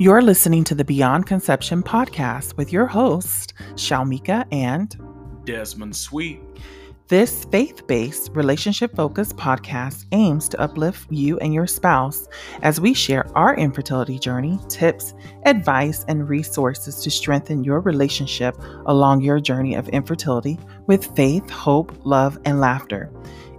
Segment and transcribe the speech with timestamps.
[0.00, 4.96] You're listening to the Beyond Conception podcast with your host, Shalmika and
[5.44, 6.40] Desmond Sweet.
[7.08, 12.28] This faith based, relationship focused podcast aims to uplift you and your spouse
[12.62, 15.14] as we share our infertility journey, tips,
[15.46, 18.56] advice, and resources to strengthen your relationship
[18.86, 23.10] along your journey of infertility with faith, hope, love, and laughter.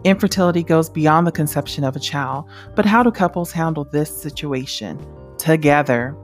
[0.06, 2.46] Infertility goes beyond the conception of a child,
[2.78, 5.06] but how do couples handle this situation
[5.38, 6.16] together?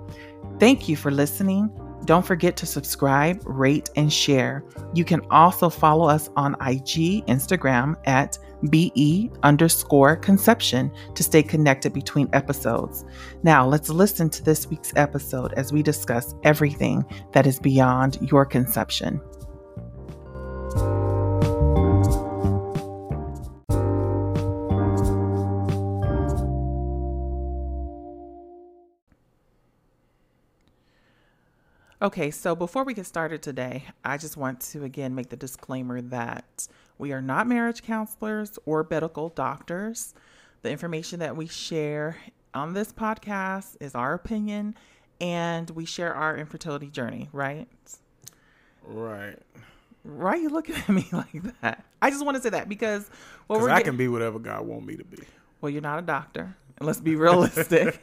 [0.60, 1.70] Thank you for listening.
[2.06, 4.64] Don't forget to subscribe, rate, and share.
[4.94, 8.38] You can also follow us on IG, Instagram at
[8.70, 13.06] BE underscore conception to stay connected between episodes.
[13.44, 18.46] Now, let's listen to this week's episode as we discuss everything that is beyond your
[18.46, 19.20] conception.
[32.06, 36.02] Okay, so before we get started today, I just want to again make the disclaimer
[36.02, 36.68] that
[37.00, 40.14] we are not marriage counselors or medical doctors.
[40.62, 42.18] The information that we share
[42.54, 44.76] on this podcast is our opinion
[45.20, 47.68] and we share our infertility journey, right?
[48.84, 49.40] Right.
[50.04, 51.86] Why are you looking at me like that?
[52.04, 53.10] I just want to say that because
[53.48, 55.24] well, we're I getting, can be whatever God want me to be.
[55.60, 56.56] Well, you're not a doctor.
[56.80, 58.00] Let's be realistic.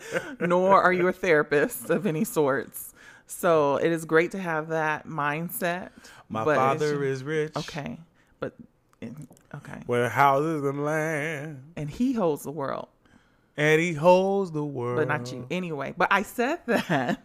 [0.40, 2.94] Nor are you a therapist of any sorts.
[3.26, 5.90] So it is great to have that mindset.
[6.28, 7.52] My father is rich.
[7.56, 7.98] Okay,
[8.40, 8.54] but
[9.02, 9.82] okay.
[9.86, 12.88] With houses and land, and he holds the world.
[13.56, 15.46] And he holds the world, but not you.
[15.50, 17.22] Anyway, but I said that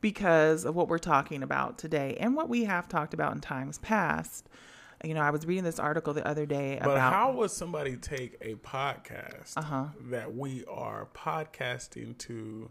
[0.00, 3.78] because of what we're talking about today and what we have talked about in times
[3.78, 4.48] past.
[5.04, 7.12] You know, I was reading this article the other day but about.
[7.12, 9.86] how would somebody take a podcast uh-huh.
[10.10, 12.70] that we are podcasting to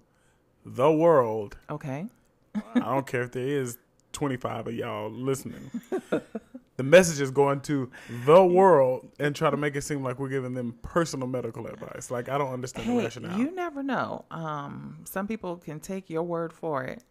[0.65, 1.57] the world?
[1.69, 2.07] Okay
[2.55, 3.77] I don't care if there is
[4.13, 5.71] 25 of y'all listening.
[6.77, 7.91] the message is going to
[8.25, 12.11] the world and try to make it seem like we're giving them personal medical advice.
[12.11, 13.37] Like I don't understand hey, the rationale.
[13.37, 14.25] You never know.
[14.31, 17.03] Um, some people can take your word for it.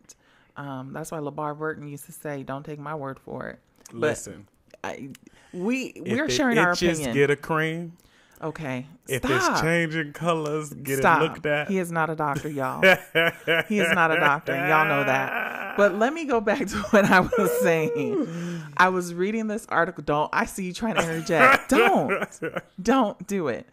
[0.57, 3.61] Um, that's why LeVar Burton used to say, "Don't take my word for it."
[3.93, 4.47] Listen,
[4.83, 5.11] I,
[5.53, 7.15] we we're sharing our opinion.
[7.15, 7.97] Get a cream.
[8.43, 8.87] Okay.
[9.07, 9.53] If Stop.
[9.53, 11.21] it's changing colors, get Stop.
[11.21, 11.69] it looked at.
[11.69, 12.81] He is not a doctor, y'all.
[13.69, 14.55] he is not a doctor.
[14.55, 15.77] Y'all know that.
[15.77, 18.63] But let me go back to what I was saying.
[18.77, 20.03] I was reading this article.
[20.05, 21.69] Don't I see you trying to interject.
[21.69, 22.41] Don't.
[22.83, 23.67] Don't do it.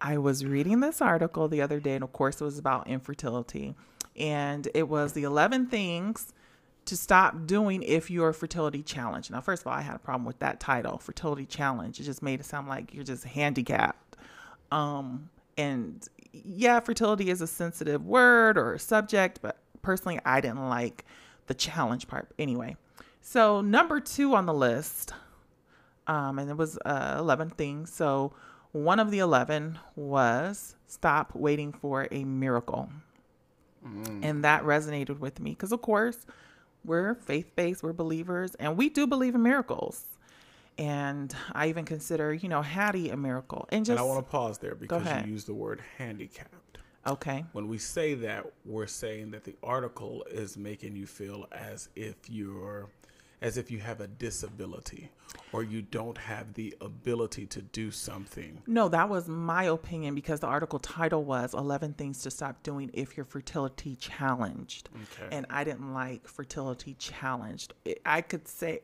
[0.00, 3.74] I was reading this article the other day, and of course, it was about infertility.
[4.16, 6.32] And it was the 11 things
[6.90, 9.30] to stop doing if you're a fertility challenge.
[9.30, 12.00] Now, first of all, I had a problem with that title, fertility challenge.
[12.00, 14.16] It just made it sound like you're just handicapped.
[14.72, 21.04] Um, and yeah, fertility is a sensitive word or subject, but personally, I didn't like
[21.46, 22.32] the challenge part.
[22.40, 22.76] Anyway,
[23.20, 25.12] so number two on the list,
[26.08, 27.92] um, and it was uh, 11 things.
[27.92, 28.32] So
[28.72, 32.90] one of the 11 was stop waiting for a miracle.
[33.86, 34.20] Mm.
[34.24, 36.26] And that resonated with me because, of course,
[36.84, 40.04] we're faith based, we're believers, and we do believe in miracles.
[40.78, 43.68] And I even consider, you know, Hattie a miracle.
[43.70, 46.78] And just and I want to pause there because you use the word handicapped.
[47.06, 47.44] Okay.
[47.52, 52.16] When we say that, we're saying that the article is making you feel as if
[52.28, 52.88] you're
[53.42, 55.10] as if you have a disability
[55.52, 58.62] or you don't have the ability to do something.
[58.66, 62.90] No, that was my opinion because the article title was 11 Things to Stop Doing
[62.92, 64.90] If You're Fertility Challenged.
[64.94, 65.34] Okay.
[65.34, 67.72] And I didn't like fertility challenged.
[68.04, 68.80] I could say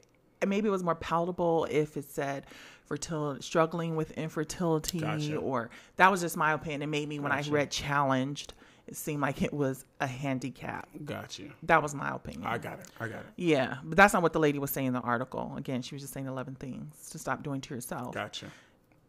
[0.46, 2.46] maybe it was more palatable if it said
[2.86, 5.36] fertility struggling with infertility gotcha.
[5.36, 6.82] or that was just my opinion.
[6.82, 7.32] It made me when.
[7.32, 8.54] I read challenged
[8.86, 10.88] it seemed like it was a handicap.
[11.04, 11.52] Got you.
[11.64, 12.44] That was my opinion.
[12.46, 12.86] I got it.
[13.00, 13.26] I got it.
[13.36, 15.52] Yeah, but that's not what the lady was saying in the article.
[15.56, 18.14] Again, she was just saying 11 things to stop doing to yourself.
[18.14, 18.46] Gotcha.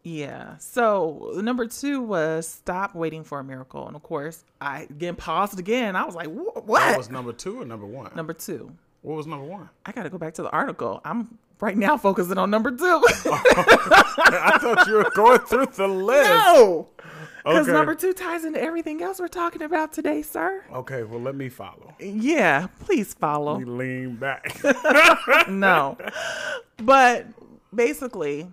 [0.02, 0.56] Yeah.
[0.58, 3.86] So number two was stop waiting for a miracle.
[3.86, 5.96] And of course, I again paused again.
[5.96, 6.66] I was like, what?
[6.66, 8.10] That was number two or number one?
[8.14, 8.72] Number two.
[9.02, 9.68] What was number one?
[9.86, 11.00] I got to go back to the article.
[11.04, 12.84] I'm right now focusing on number two.
[13.06, 16.28] I thought you were going through the list.
[16.28, 16.88] No.
[17.48, 17.72] Because okay.
[17.72, 20.62] number two ties into everything else we're talking about today, sir.
[20.70, 21.94] Okay, well, let me follow.
[21.98, 23.58] Yeah, please follow.
[23.58, 24.60] Lean back.
[25.48, 25.96] no.
[26.76, 27.26] But
[27.74, 28.52] basically,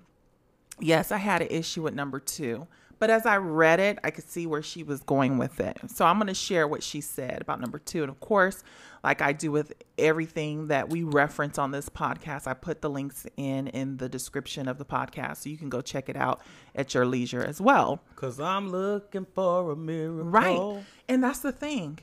[0.80, 2.68] yes, I had an issue with number two.
[3.00, 5.78] But as I read it, I could see where she was going with it.
[5.88, 8.02] So I'm going to share what she said about number two.
[8.04, 8.64] And of course,
[9.04, 13.28] like I do with everything that we reference on this podcast, I put the links
[13.38, 16.42] in in the description of the podcast so you can go check it out
[16.74, 18.02] at your leisure as well.
[18.16, 20.26] Cuz I'm looking for a miracle.
[20.30, 20.86] Right.
[21.10, 22.00] And that's the thing.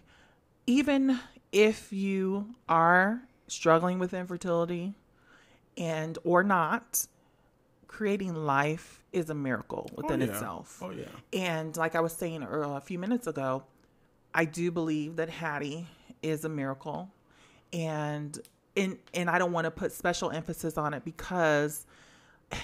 [0.67, 1.19] even
[1.51, 4.95] if you are struggling with infertility
[5.77, 7.07] and or not,
[7.93, 10.33] creating life is a miracle within oh, yeah.
[10.33, 10.79] itself.
[10.83, 11.05] Oh yeah.
[11.33, 13.65] And like I was saying uh, a few minutes ago,
[14.35, 15.87] I do believe that Hattie
[16.23, 17.11] is a miracle.
[17.73, 18.39] And
[18.77, 21.87] and and I don't want to put special emphasis on it because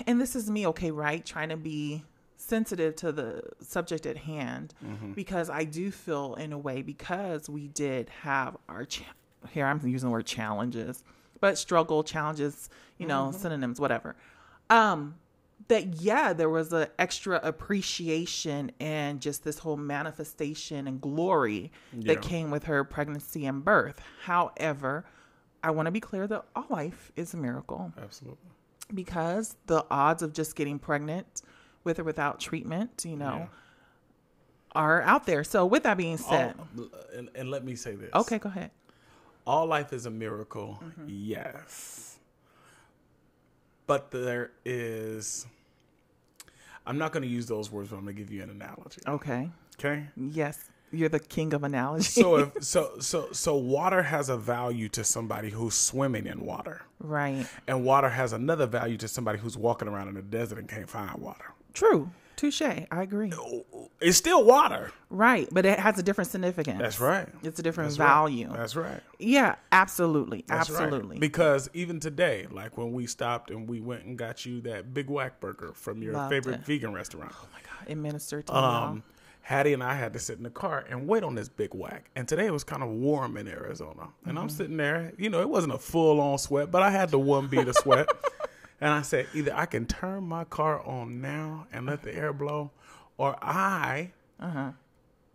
[0.06, 1.24] and this is me okay, right?
[1.24, 2.04] Trying to be
[2.36, 5.12] sensitive to the subject at hand mm-hmm.
[5.12, 9.04] because I do feel in a way because we did have our cha-
[9.50, 11.04] here I'm using the word challenges,
[11.40, 13.36] but struggle, challenges, you know, mm-hmm.
[13.36, 14.16] synonyms, whatever.
[14.70, 15.16] Um
[15.68, 22.14] that yeah, there was an extra appreciation and just this whole manifestation and glory Yeah.
[22.14, 24.00] that came with her pregnancy and birth.
[24.22, 25.04] However,
[25.62, 28.38] I want to be clear that all life is a miracle Absolutely.
[28.94, 31.42] because the odds of just getting pregnant
[31.84, 33.46] with or without treatment, you know, Yeah.
[34.74, 35.44] are out there.
[35.44, 38.10] So with that being said, All- and, and let me say this.
[38.14, 38.70] okay, go ahead.
[39.46, 40.78] All life is a miracle.
[40.82, 41.04] Mm-hmm.
[41.08, 42.07] Yes.
[43.88, 45.46] But there is.
[46.86, 49.00] I'm not going to use those words, but I'm going to give you an analogy.
[49.06, 49.50] Okay.
[49.78, 50.04] Okay.
[50.16, 52.04] Yes, you're the king of analogy.
[52.04, 56.82] So if so so so water has a value to somebody who's swimming in water,
[57.00, 57.46] right.
[57.66, 60.88] and water has another value to somebody who's walking around in the desert and can't
[60.88, 61.54] find water.
[61.78, 62.10] True.
[62.36, 62.62] Touche.
[62.62, 63.32] I agree.
[64.00, 64.92] It's still water.
[65.10, 66.78] Right, but it has a different significance.
[66.78, 67.28] That's right.
[67.42, 68.06] It's a different That's right.
[68.06, 68.48] value.
[68.52, 69.00] That's right.
[69.18, 70.44] Yeah, absolutely.
[70.46, 70.84] That's right.
[70.84, 71.18] absolutely.
[71.18, 75.10] Because even today, like when we stopped and we went and got you that big
[75.10, 76.64] whack burger from your Loved favorite it.
[76.66, 77.32] vegan restaurant.
[77.34, 78.58] oh my god, it ministered to me.
[78.58, 79.02] Um,
[79.40, 82.10] Hattie and I had to sit in the car and wait on this big whack.
[82.14, 84.08] And today it was kind of warm in Arizona.
[84.26, 84.38] And Mm-hmm.
[84.38, 87.18] I'm sitting there, you know, it wasn't a full on sweat, but I had the
[87.18, 88.08] one bead of sweat.
[88.80, 92.32] and I said, either I can turn my car on now and let the air
[92.32, 92.70] blow,
[93.16, 94.72] or I Uh-huh.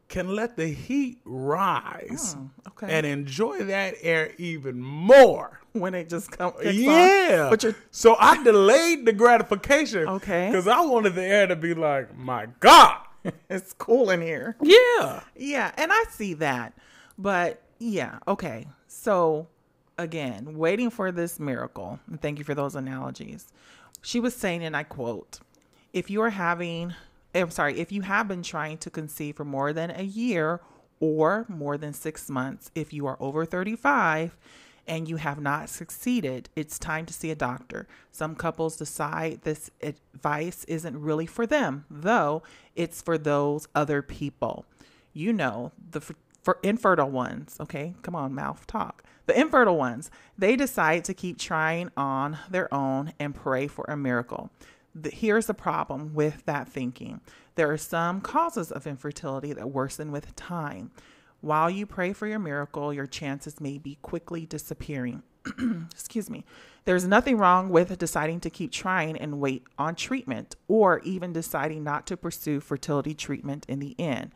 [0.08, 2.88] can let the heat rise Oh, okay.
[2.90, 5.60] and enjoy that air even more.
[5.74, 6.54] when it just comes.
[6.64, 7.48] Yeah.
[7.50, 10.08] But you're so I delayed the gratification.
[10.08, 10.50] Okay.
[10.52, 12.98] Because I wanted the air to be like, my God.
[13.50, 14.56] it's cool in here.
[14.62, 15.22] Yeah.
[15.36, 16.74] Yeah, and I see that.
[17.18, 18.68] But yeah, okay.
[18.88, 19.48] So
[19.98, 22.00] again, waiting for this miracle.
[22.08, 23.52] And thank you for those analogies.
[24.02, 25.40] She was saying, and I quote,
[25.94, 26.94] if you are having
[27.36, 30.62] I'm sorry, if you have been trying to conceive for more than a year
[31.00, 34.38] or more than six months, if you are over 35
[34.88, 37.88] and you have not succeeded, it's time to see a doctor.
[38.12, 42.44] Some couples decide this advice isn't really for them, though
[42.76, 44.66] it's for those other people.
[45.14, 46.02] You know, the
[46.44, 47.96] for infertile ones, okay?
[48.02, 49.04] Come on, mouth talk.
[49.26, 53.96] The infertile ones, they decide to keep trying on their own and pray for a
[53.96, 54.50] miracle.
[54.96, 57.22] The, here's the problem with that thinking
[57.56, 60.92] there are some causes of infertility that worsen with time.
[61.42, 65.24] While you pray for your miracle, your chances may be quickly disappearing.
[65.92, 66.46] Excuse me.
[66.86, 71.84] There's nothing wrong with deciding to keep trying and wait on treatment, or even deciding
[71.84, 74.32] not to pursue fertility treatment in the end.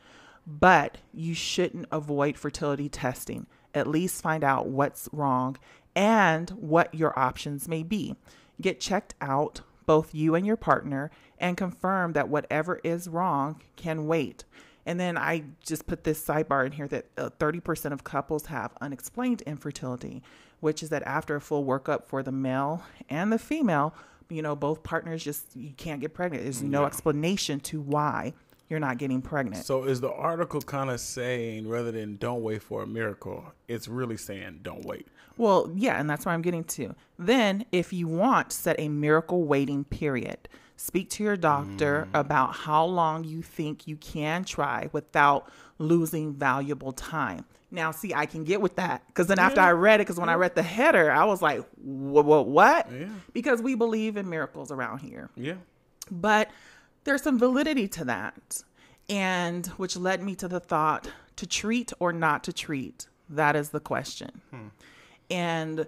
[0.45, 3.47] But you shouldn't avoid fertility testing.
[3.77, 5.57] At least find out what's wrong
[5.95, 8.15] and what your options may be.
[8.59, 14.07] Get checked out, both you and your partner, and confirm that whatever is wrong can
[14.07, 14.43] wait.
[14.85, 18.73] And then I just put this sidebar in here that uh, 30% of couples have
[18.79, 20.23] unexplained infertility,
[20.61, 23.93] which is that after a full workup for the male and the female,
[24.29, 26.43] you know, both partners just, you can't get pregnant.
[26.43, 28.33] There's no explanation to why
[28.69, 29.65] you're not getting pregnant.
[29.65, 33.87] So is the article kind of saying rather than don't wait for a miracle, it's
[33.87, 35.07] really saying don't wait.
[35.37, 36.95] Well, yeah, and that's what I'm getting to.
[37.19, 40.49] Then, if you want, set a miracle waiting period.
[40.75, 42.19] Speak to your doctor mm.
[42.19, 47.45] about how long you think you can try without losing valuable time.
[47.69, 50.29] Now, see, I can get with that because then after I read it, because when
[50.29, 52.25] I read the header, I was like, what?
[52.25, 52.91] what, what?
[52.91, 53.07] Yeah.
[53.33, 55.55] Because we believe in miracles around here Yeah.
[56.09, 56.49] but
[57.07, 58.63] there's some validity to that
[59.09, 63.69] and which led me to the thought to treat or not to treat that is
[63.69, 64.41] the question.
[64.51, 64.67] Hmm.
[65.29, 65.87] And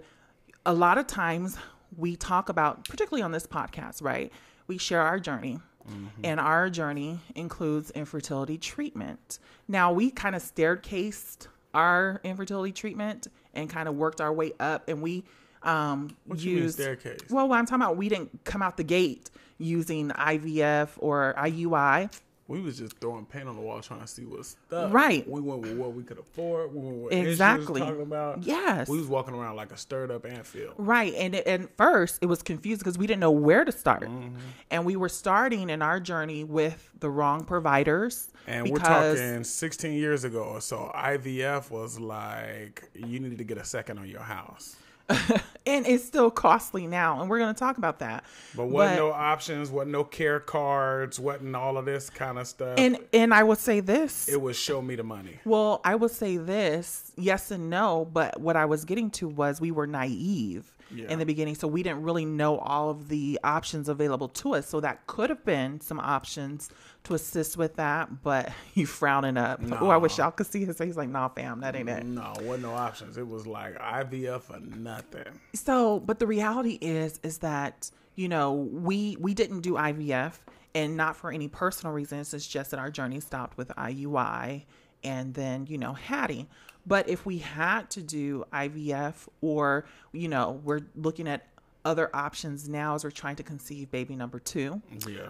[0.66, 1.56] a lot of times
[1.96, 4.32] we talk about particularly on this podcast right
[4.66, 5.60] we share our journey.
[5.88, 6.24] Mm-hmm.
[6.24, 9.38] And our journey includes infertility treatment.
[9.66, 14.88] Now we kind of staircased our infertility treatment and kind of worked our way up
[14.88, 15.24] and we
[15.62, 17.20] um What you mean used staircase?
[17.30, 22.10] well, what I'm talking about, we didn't come out the gate using IVF or IUI.
[22.48, 24.92] we was just throwing paint on the wall trying to see what stuff.
[24.92, 25.28] Right.
[25.28, 26.74] We went with what we could afford.
[26.74, 27.80] We went with Exactly.
[27.80, 28.42] talking about.
[28.42, 28.88] Yes.
[28.88, 30.72] We was walking around like a stirred up antfield.
[30.76, 31.14] Right.
[31.14, 34.02] And it- at first, it was confused because we didn't know where to start.
[34.08, 34.34] Mm-hmm.
[34.72, 38.28] And we were starting in our journey with the wrong providers.
[38.48, 40.90] And we're talking 16 years ago or so.
[40.96, 44.74] IVF was like you needed to get a second on your house.
[45.66, 47.20] and it's still costly now.
[47.20, 48.24] And we're going to talk about that.
[48.54, 52.46] But wasn't no options, wasn't no care cards, what and all of this kind of
[52.46, 52.74] stuff.
[52.78, 54.28] And, and I will say this.
[54.28, 55.38] it was show me the money.
[55.44, 59.60] Well, I would say this, yes and no, but what I was getting to was
[59.60, 61.08] we were naive Yeah.
[61.08, 64.66] in the beginning, so we didn't really know all of the options available to us.
[64.66, 66.68] So that could have been some options
[67.04, 69.60] to assist with that, but you frowning up.
[69.80, 72.04] Oh, I wish y'all could see his face like, nah, fam, that ain't it.
[72.04, 73.16] No, wasn't no options.
[73.16, 75.40] It was like IVF for nothing.
[75.54, 80.34] So, but the reality is, is that you know we we didn't do IVF,
[80.74, 82.34] and not for any personal reasons.
[82.34, 84.64] It's just that our journey stopped with IUI,
[85.04, 86.48] and then you know Hattie.
[86.86, 91.46] But if we had to do IVF, or you know, we're looking at
[91.84, 95.28] other options now as we're trying to conceive baby number two Yeah.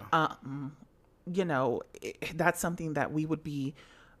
[1.31, 3.73] you know, i- that's something that we would be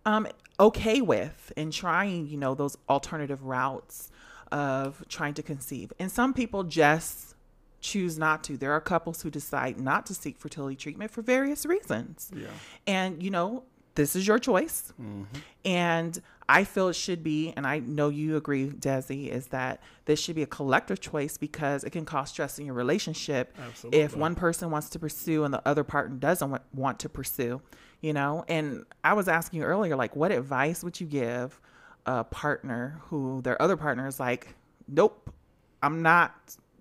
[0.05, 0.27] um,
[0.59, 4.09] okay with in trying, you know, those alternative routes
[4.51, 5.91] of trying to conceive.
[5.99, 7.35] And some people just
[7.81, 8.57] choose not to.
[8.57, 12.31] There are couples who decide not to seek fertility treatment for various reasons.
[12.35, 12.47] Yeah.
[12.87, 13.63] And, you know,
[13.95, 14.93] this is your choice.
[15.01, 15.23] Mm-hmm.
[15.65, 20.19] And I feel it should be, and I know you agree, Desi, is that this
[20.19, 24.01] should be a collective choice because it can cause stress in your relationship Absolutely.
[24.01, 27.61] if one person wants to pursue and the other partner doesn't want to pursue,
[28.01, 28.43] you know?
[28.49, 31.59] And I was asking you earlier, like, what advice would you give
[32.05, 34.55] a partner who their other partner is like,
[34.89, 35.33] nope,
[35.81, 36.33] I'm not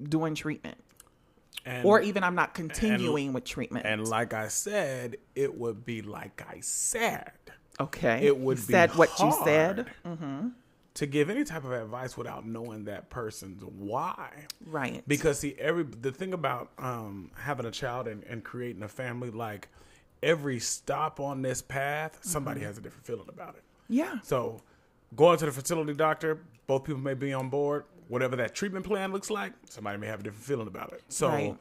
[0.02, 0.78] doing treatment?
[1.66, 3.86] And, Or even I'm not continuing with treatment.
[3.86, 7.32] and like I said, it would be like I said.
[7.78, 8.26] okay.
[8.26, 9.86] It would said be what you said.
[10.04, 10.52] hard
[10.94, 14.46] to give any type of advice without knowing that person's why.
[14.66, 15.02] Right.
[15.06, 19.30] Because see, every the thing about um, having a child and, and creating a family,
[19.30, 19.68] like
[20.22, 23.62] every stop on this path, somebody has a different feeling about it.
[23.88, 24.18] yeah.
[24.22, 24.60] So
[25.14, 27.84] going to the fertility doctor, both people may be on board.
[28.10, 31.02] Whatever that treatment plan looks like, somebody may have a different feeling about it.
[31.08, 31.56] So Right.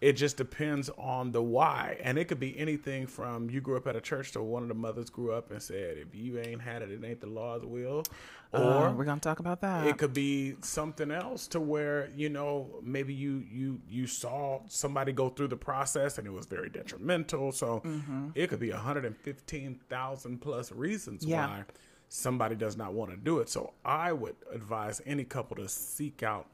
[0.00, 1.98] it just depends on the why.
[2.04, 4.68] And it could be anything from you grew up at a church to one of
[4.68, 7.66] the mothers grew up and said, if you ain't had it, it ain't the Lord's
[7.66, 8.04] will.
[8.52, 9.86] Or Uh, we're gonna talk about that.
[9.88, 15.12] it could be something else to where you know maybe you you you saw somebody
[15.12, 18.28] go through the process and it was very detrimental so Mm-hmm.
[18.36, 21.46] it could be 115000 plus reasons Yeah.
[21.46, 21.64] why
[22.08, 26.22] somebody does not want to do it so i would advise any couple to seek
[26.22, 26.46] out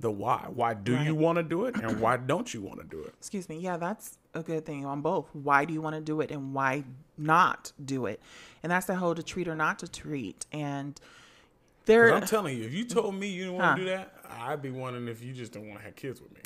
[0.00, 2.86] the why why do you want to do it and why don't you want to
[2.86, 3.58] do it Excuse me.
[3.58, 5.28] Yeah, that's a good thing on both.
[5.32, 6.84] Why do you want to do it and why
[7.16, 8.20] not do it?
[8.62, 10.44] And that's the whole to treat or not to treat.
[10.52, 11.00] And
[11.86, 13.74] there, i'm telling you if you told me you didn't want Huh.
[13.76, 16.32] to do that i'd be wondering if you just don't want to have kids with
[16.34, 16.40] me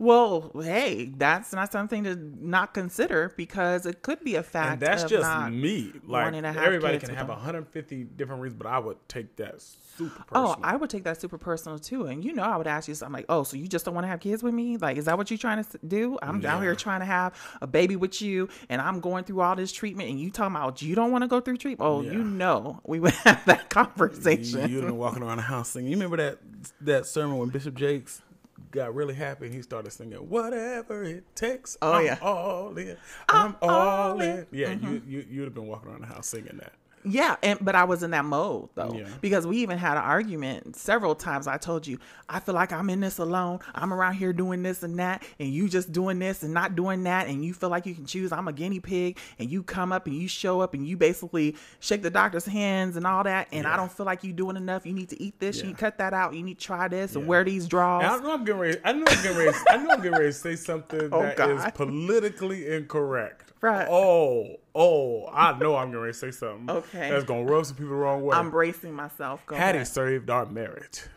[0.00, 4.72] well, hey, that's not something to not consider because it could be a fact.
[4.72, 5.92] and that's just me.
[6.06, 7.36] Like have everybody can have them.
[7.36, 10.58] 150 different reasons, but I would take that super Oh, personal.
[10.62, 12.06] I would take that super personal too.
[12.06, 14.04] And you know, I would ask you something like, "Oh, so you just don't want
[14.04, 14.78] to have kids with me?
[14.78, 16.18] Like, is that what you're trying to do?
[16.22, 16.68] I'm down Yeah.
[16.68, 20.08] here trying to have a baby with you, and I'm going through all this treatment,
[20.08, 21.86] and you talking about you don't want to go through treatment?
[21.86, 22.12] Oh, Yeah.
[22.12, 24.70] you know, we would have that conversation.
[24.70, 25.90] You'd been walking around the house singing.
[25.90, 26.38] You remember that
[26.80, 28.22] that sermon when Bishop Jakes
[28.70, 32.18] got really happy and he started singing "Whatever It Takes." Oh, I'm yeah.
[32.22, 32.96] all in.
[33.28, 34.38] I'm, all all in.
[34.38, 34.46] in.
[34.52, 35.10] Yeah, you mm-hmm.
[35.10, 36.72] you you'd have been walking around the house singing that.
[37.02, 39.06] Yeah, and but I was in that mode though, Yeah.
[39.22, 41.46] because we even had an argument several times.
[41.46, 43.60] I told you I feel like I'm in this alone.
[43.74, 47.04] I'm around here doing this and that, and you just doing this and not doing
[47.04, 48.32] that, and you feel like you can choose.
[48.32, 51.56] I'm a guinea pig, and you come up and you show up and you basically
[51.80, 54.84] shake the doctor's hands and all that, and I don't feel like you doing enough.
[54.84, 55.58] You need to eat this.
[55.58, 56.34] You need to cut that out.
[56.34, 58.04] You need to try this and wear these drawers.
[58.06, 58.78] I know I'm getting ready.
[58.84, 59.56] I know I'm getting ready.
[59.70, 61.74] I know I'm getting ready to say something Oh, that is God.
[61.74, 63.49] politically incorrect.
[63.60, 63.86] Right.
[63.90, 66.70] Oh, oh, I know I'm going to say something.
[66.70, 67.10] Okay.
[67.10, 68.36] That's gonna rub some people the wrong way.
[68.36, 69.44] I'm bracing myself.
[69.46, 69.88] Go Hattie ahead.
[69.88, 71.02] saved our marriage.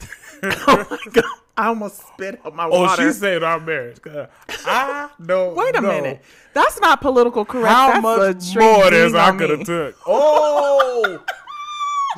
[0.42, 1.24] oh my god!
[1.56, 3.02] I almost spit out my Oh, water.
[3.02, 3.98] Oh, she saved our marriage.
[4.66, 6.22] I don't Wait a know minute.
[6.54, 7.68] That's not political correct.
[7.68, 9.96] How That's much more this I could have took?
[10.06, 11.22] Oh,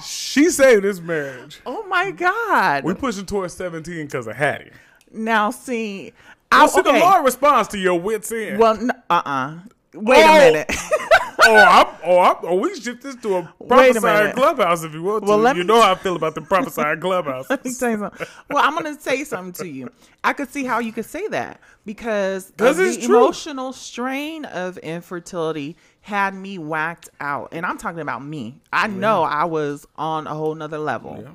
[0.05, 1.61] she saved this marriage.
[1.67, 2.85] Oh my God.
[2.85, 4.71] We pushing towards 17 because of Hattie.
[5.11, 6.13] now see,
[6.53, 6.93] I, see okay.
[6.93, 8.59] the Lord responds to your wits end.
[8.59, 8.79] Well,
[9.11, 9.59] uh uh
[9.95, 10.37] Wait Oh.
[10.37, 10.67] a minute.
[11.45, 15.25] oh, I'm, oh, I'm, oh, we shift this to a a clubhouse if you want
[15.25, 15.29] to.
[15.29, 17.47] Well, let you me- know how I feel about the prophesying clubhouse.
[17.51, 18.27] Let me tell you something.
[18.51, 19.91] Well, I'm going to say something to you.
[20.25, 23.17] I could see how you could say that because of the true.
[23.17, 27.51] emotional strain of infertility had me whacked out.
[27.53, 28.61] And I'm talking about me.
[28.73, 31.21] I know I was on a whole nother level.
[31.23, 31.31] Yeah.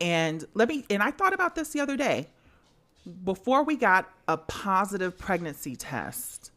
[0.00, 2.28] And let me, and I thought about this the other day.
[3.24, 6.50] Before we got a positive pregnancy test,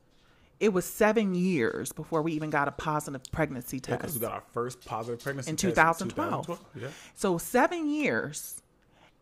[0.59, 3.99] it was seven years before we even got a positive pregnancy test.
[3.99, 4.21] Because test.
[4.21, 6.65] we got our first positive pregnancy test In test 2012.
[6.75, 6.87] Yeah.
[7.15, 8.61] So seven years.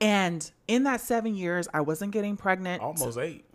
[0.02, 2.82] And in that seven years, I wasn't getting pregnant.
[2.82, 3.46] Almost eight.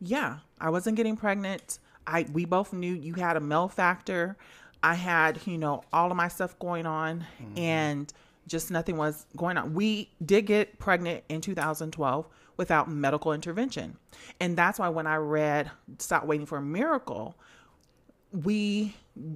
[0.00, 1.78] Yeah, I wasn't getting pregnant.
[2.06, 4.36] I we both knew you had a male factor.
[4.82, 7.58] I had, you know, all of my stuff going on mm-hmm.
[7.58, 8.12] and
[8.46, 9.74] just nothing was going on.
[9.74, 12.26] We did get pregnant in 2012
[12.60, 13.96] without medical intervention.
[14.38, 17.34] And that's why when I read Stop Waiting for a Miracle,
[18.32, 18.94] we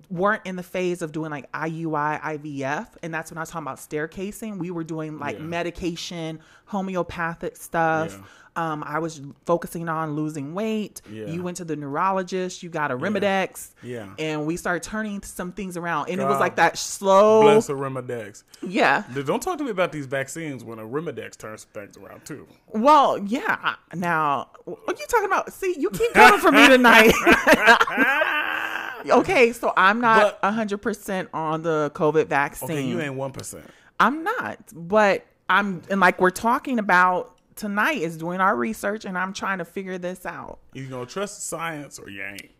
[0.08, 2.88] weren't in the phase of doing like IUI, IVF.
[3.02, 4.58] And that's when I was talking about staircasing.
[4.58, 5.44] We were doing like Yeah.
[5.44, 8.18] medication, homeopathic stuff.
[8.56, 11.02] Um, I was focusing on losing weight.
[11.10, 11.26] Yeah.
[11.26, 13.70] You went to the neurologist, you got Arimidex.
[13.82, 14.06] Yeah.
[14.16, 16.08] And we started turning some things around.
[16.08, 17.42] And it was like that slow.
[17.42, 18.44] Bless Arimidex.
[18.62, 19.02] Yeah.
[19.26, 22.46] Don't talk to me about these vaccines when Arimidex turns things around too.
[22.68, 23.74] Well, yeah.
[23.92, 25.52] Now, what are you talking about?
[25.52, 27.12] See, you keep coming for me tonight.
[29.10, 32.70] okay, so I'm not But- 100% on the COVID vaccine.
[32.70, 33.64] Okay, you ain't one percent.
[34.00, 39.16] I'm not, but I'm, and like we're talking about tonight is doing our research and
[39.16, 40.58] I'm trying to figure this out.
[40.72, 42.50] You gonna trust the science or you ain't.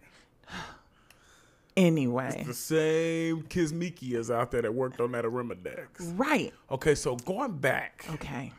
[1.76, 5.88] Anyway, The same Kizmiki Kismikias out there that worked on that Arimidex.
[6.16, 6.52] right.
[6.70, 8.52] Okay, so going back, Okay.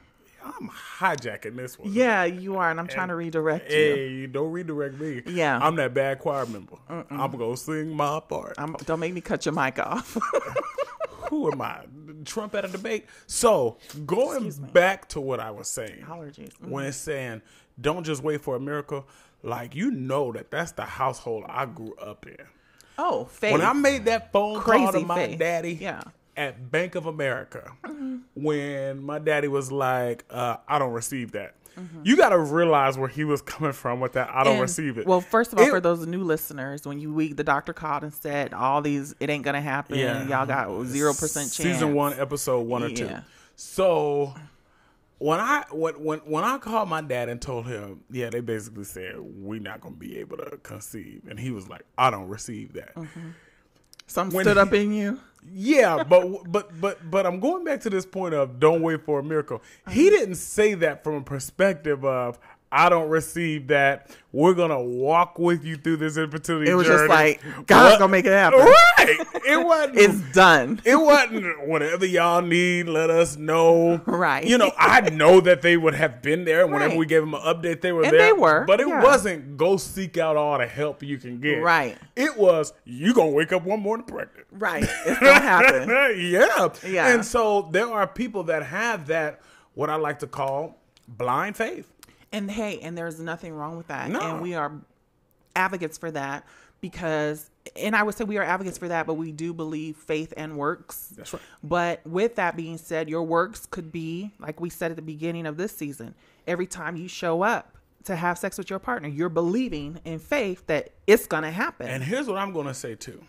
[0.46, 1.92] I'm hijacking this one.
[1.92, 3.78] Yeah, you are, and I'm trying to redirect you.
[3.78, 5.24] Hey, don't redirect me.
[5.26, 5.60] Yeah.
[5.62, 6.76] I'm that bad choir member.
[6.88, 8.56] I'm gonna sing my part.
[8.58, 10.18] I'm, don't make me cut your mic off.
[11.30, 11.86] Who am I?
[12.24, 13.08] Trump at a debate.
[13.28, 16.54] So going back to what I was saying, Allergies.
[16.58, 16.70] Mm.
[16.70, 17.42] when it's saying
[17.82, 19.08] don't just wait for a miracle,
[19.44, 22.38] like you know that that's the household I grew up in.
[22.98, 23.52] Oh, faith.
[23.52, 25.40] When I made that phone call to my faith.
[25.40, 26.02] daddy Yeah.
[26.38, 27.72] At Bank of America,
[28.34, 31.56] when my daddy was like, uh, I don't receive that.
[32.06, 34.30] You got to realize where he was coming from with that.
[34.34, 35.06] I don't And- receive it.
[35.06, 38.04] Well, first of all, It- for those new listeners, when you we the doctor called
[38.04, 40.26] and said all these it ain't gonna happen, Yeah.
[40.26, 41.56] y'all got zero percent chance.
[41.56, 43.10] Season one, episode one or two.
[43.58, 44.34] So
[45.18, 48.86] when I when when when I called my dad and told him, yeah, they basically
[48.86, 52.72] said we're not gonna be able to conceive, and he was like, I don't receive
[52.74, 52.94] that.
[54.08, 55.20] Something when stood he- up in you.
[55.52, 59.20] Yeah, but but but but I'm going back to this point of don't wait for
[59.20, 59.58] a miracle.
[59.86, 59.92] Uh-huh.
[59.92, 62.40] He didn't say that from a perspective of
[62.72, 64.14] I don't receive that.
[64.34, 66.70] We're gonna walk with you through this infertility.
[66.70, 67.08] It was journey.
[67.08, 68.00] just like God's What?
[68.00, 68.60] gonna make it happen.
[68.60, 69.18] Right.
[69.46, 69.98] It wasn't.
[69.98, 70.82] It's done.
[70.84, 72.88] it wasn't whatever y'all need.
[72.90, 74.02] Let us know.
[74.06, 74.44] Right.
[74.46, 76.64] You know, I know that they would have been there.
[76.64, 77.00] and Whenever Right.
[77.00, 78.20] we gave them an update, they were And there.
[78.20, 79.02] they were, But it yeah.
[79.04, 81.62] wasn't go seek out all the help you can get.
[81.64, 81.98] Right.
[82.18, 84.45] It was you gonna wake up one morning pregnant.
[84.58, 84.84] Right.
[85.06, 85.90] It's gonna happen.
[86.20, 86.70] yeah.
[86.86, 87.14] Yeah.
[87.14, 89.42] And so there are people that have that
[89.74, 91.92] what I like to call blind faith.
[92.32, 94.10] And hey, and there's nothing wrong with that.
[94.10, 94.20] No.
[94.20, 94.72] And we are
[95.56, 96.46] advocates for that
[96.82, 100.34] because and I would say we are advocates for that, but we do believe faith
[100.38, 101.14] and works.
[101.16, 101.42] That's right.
[101.64, 105.46] But with that being said, your works could be, like we said at the beginning
[105.46, 106.14] of this season,
[106.48, 110.66] every time you show up to have sex with your partner, you're believing in faith
[110.68, 111.88] that it's going to happen.
[111.88, 113.22] And here's what I'm gonna say too.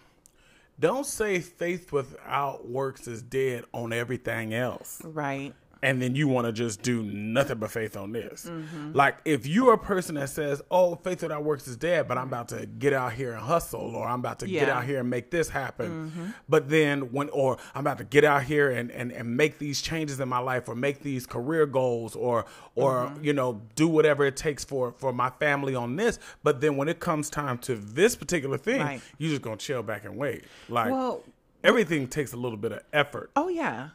[0.79, 5.01] Don't say faith without works is dead on everything else.
[5.05, 5.55] right.
[5.87, 8.46] And then you want to just do nothing but faith on this.
[8.46, 8.92] Mm-hmm.
[8.92, 12.27] Like if you're a person that says, "Oh, faith without works is dead," but I'm
[12.27, 14.62] about to get out here and hustle, or I'm about to get Yeah.
[14.66, 14.79] Mm-hmm.
[14.79, 18.42] out here and make this happen, but then when, or I'm about to get out
[18.42, 22.16] here and, and and make these changes in my life, or make these career goals,
[22.16, 22.44] or
[22.75, 23.25] or Mm-hmm.
[23.25, 26.88] you know do whatever it takes for for my family on this, but then when
[26.88, 29.01] it comes time to this particular thing, Right.
[29.18, 30.42] you just gonna chill back and wait.
[30.68, 31.22] Like Well,
[31.62, 33.31] everything takes a little bit of effort.
[33.37, 33.90] oh yeah.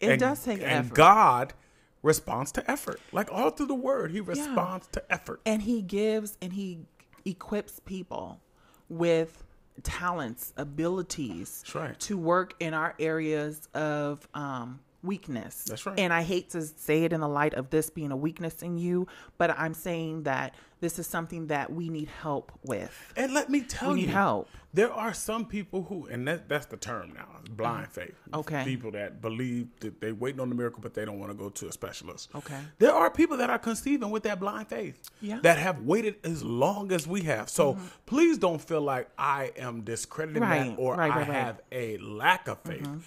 [0.00, 0.78] It And- does take and effort.
[0.88, 1.54] And God
[2.02, 3.00] responds to effort.
[3.12, 5.40] Like all through the word, he responds to effort.
[5.46, 6.80] and he gives and he
[7.24, 8.40] equips people
[8.88, 9.42] with
[9.82, 11.98] talents abilities right.
[12.00, 15.98] to work in our areas of um, weakness That's right.
[15.98, 18.78] and i hate to say it in the light of this being a weakness in
[18.78, 19.06] you
[19.38, 23.12] but i'm saying that this is something that we need help with.
[23.16, 24.48] And let me tell We you, need help.
[24.74, 28.14] There are some people who, and that, that's the term now, blind faith.
[28.30, 28.40] Mm.
[28.40, 28.64] Okay.
[28.64, 31.48] People that believe that they're waiting on the miracle, but they don't want to go
[31.48, 32.28] to a specialist.
[32.34, 32.58] Okay.
[32.78, 35.08] There are people that are conceiving with that blind faith.
[35.22, 35.40] Yeah.
[35.42, 37.48] That have waited as long as we have.
[37.48, 40.50] So please don't feel like I am discrediting Mm-hmm.
[40.50, 41.36] Right, that or right, I right, right.
[41.36, 42.82] have a lack of faith.
[42.82, 42.98] Mm-hmm.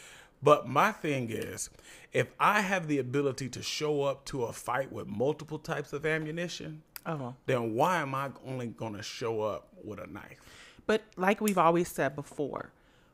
[0.42, 1.70] But my thing is,
[2.14, 6.06] if I have the ability to show up to a fight with multiple types of
[6.06, 7.34] ammunition, Oh.
[7.46, 10.40] then why am I only going to show up with a knife?
[10.86, 12.72] But like we've always said before,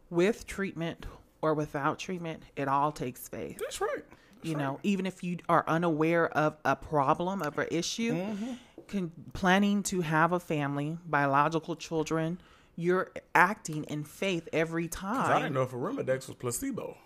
[0.09, 1.05] with treatment
[1.41, 3.57] or without treatment, it all takes faith.
[3.59, 3.89] That's right.
[3.95, 4.63] That's you right.
[4.63, 8.53] know, even if you are unaware of a problem, of an issue, mm-hmm.
[8.87, 12.39] con- planning to have a family, biological children,
[12.75, 15.31] you're acting in faith every time.
[15.31, 16.97] I didn't know if Arimidex was placebo.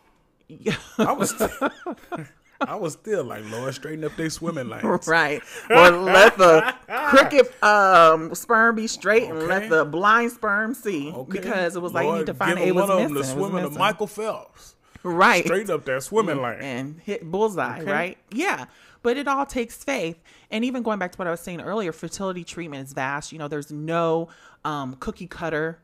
[0.47, 0.75] Yeah.
[0.97, 1.49] I was, still,
[2.61, 5.07] I was still like, Lord, straighten up their swimming lanes.
[5.07, 5.41] Right.
[5.69, 6.73] Or let the
[7.09, 11.11] crooked um, sperm be straight and let the blind sperm see.
[11.11, 11.39] Okay.
[11.39, 13.35] Because it was like you need to find it, was one of them missing.
[13.35, 13.79] to It was swimming to.
[13.79, 14.75] Michael Phelps.
[15.03, 15.45] Right.
[15.45, 16.59] Straight up that swimming lane.
[16.59, 17.91] and hit bullseye, Okay.
[17.91, 18.17] right?
[18.31, 18.65] Yeah.
[19.01, 20.17] But it all takes faith.
[20.51, 23.31] And even going back to what I was saying earlier, fertility treatment is vast.
[23.31, 24.27] You know, there's no
[24.65, 25.79] um, cookie cutter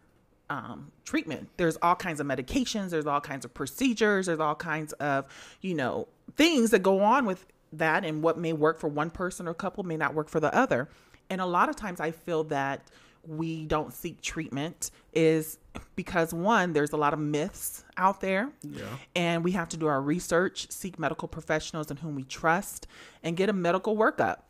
[0.49, 1.47] um, treatment.
[1.55, 5.25] There's all kinds of medications, there's all kinds of procedures, there's all kinds of,
[5.61, 8.03] you know, things that go on with that.
[8.05, 10.89] And what may work for one person or couple may not work for the other.
[11.29, 12.88] And a lot of times I feel that
[13.27, 15.57] we don't seek treatment is
[15.95, 18.51] because one, there's a lot of myths out there.
[18.61, 18.83] Yeah.
[19.15, 22.88] And we have to do our research, seek medical professionals in whom we trust,
[23.23, 24.41] and get a medical workup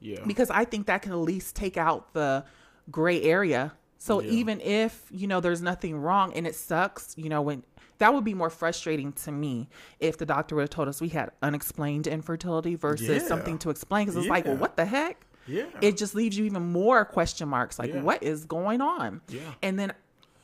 [0.00, 0.20] Yeah.
[0.24, 2.44] because I think that can at least take out the
[2.90, 3.72] gray area.
[4.02, 4.32] So Yeah.
[4.32, 7.62] even if, you know, there's nothing wrong and it sucks, you know, when
[7.98, 9.68] that would be more frustrating to me
[10.00, 13.28] if the doctor would have told us we had unexplained infertility versus Yeah.
[13.28, 14.06] something to explain.
[14.06, 15.24] Because it's like, well, what the heck?
[15.46, 15.66] Yeah.
[15.80, 18.02] It just leaves you even more question marks like, Yeah.
[18.02, 19.20] what is going on?
[19.28, 19.38] Yeah.
[19.62, 19.92] And then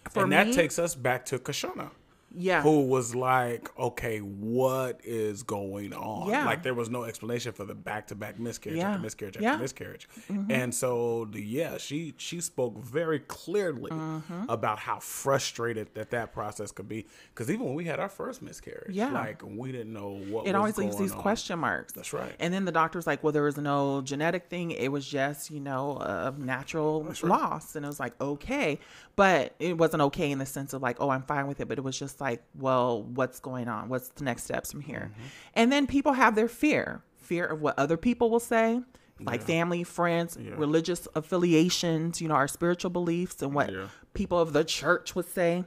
[0.08, 1.90] for and me, that takes us back to Kashana.
[2.36, 2.62] Yeah.
[2.62, 6.28] who was like, okay, what is going on?
[6.28, 6.44] Yeah.
[6.44, 8.90] Like there was no explanation for the back to back miscarriage Yeah.
[8.90, 9.52] after miscarriage after Yeah.
[9.54, 9.62] Mm-hmm.
[9.62, 10.08] miscarriage.
[10.50, 14.44] And so the, yeah, she she spoke very clearly Mm-hmm.
[14.48, 17.06] about how frustrated that that process could be.
[17.34, 19.10] Because even when we had our first miscarriage, Yeah.
[19.12, 21.20] like we didn't know what it always leaves these on.
[21.22, 21.92] question marks.
[21.92, 22.34] That's right.
[22.38, 24.70] And then the doctor's like, well, there was no genetic thing.
[24.72, 27.74] It was just, you know, a natural loss.
[27.76, 28.78] And it was like, okay.
[29.16, 31.68] But it wasn't okay in the sense of like, oh, I'm fine with it.
[31.68, 33.88] But it was just like, well, what's going on?
[33.88, 35.10] What's the next steps from here?
[35.12, 35.26] Mm-hmm.
[35.54, 38.80] And then people have their fear fear of what other people will say.
[39.20, 40.52] Like family, friends, Yeah.
[40.56, 43.88] religious affiliations, you know, our spiritual beliefs and what Yeah.
[44.14, 45.64] people of the church would say.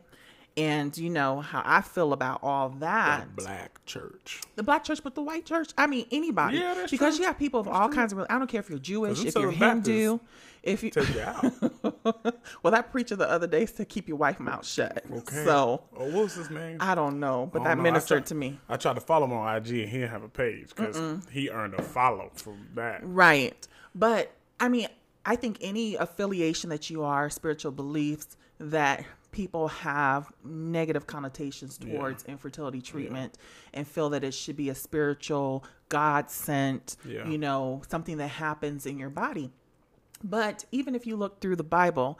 [0.58, 4.42] And you know how I feel about all that The black church.
[4.58, 5.72] the black church, but the white church.
[5.78, 6.58] I mean, anybody.
[6.58, 7.24] Yeah, that's because true.
[7.24, 8.20] you have people of all kinds of.
[8.30, 10.20] I don't care if you're Jewish, if you're Hindu,
[10.62, 10.90] if you.
[10.90, 11.54] Take you out.
[12.64, 15.46] well, that preacher the other day said, "Keep your wife mouth shut." Okay.
[15.46, 16.78] So oh, what was his name?
[16.82, 17.84] I don't know, but that know.
[17.84, 18.60] Ministered tried- to me.
[18.68, 21.50] I tried to follow him on IG and he didn't have a page because he
[21.50, 23.00] earned a follow from that.
[23.04, 23.68] Right.
[23.96, 24.88] But I mean,
[25.26, 32.24] I think any affiliation that you are, spiritual beliefs that people have negative connotations towards
[32.26, 33.38] infertility treatment
[33.74, 37.28] and feel that it should be a spiritual, God sent, Yeah.
[37.28, 39.52] you know, something that happens in your body.
[40.24, 42.20] But even if you look through the Bible,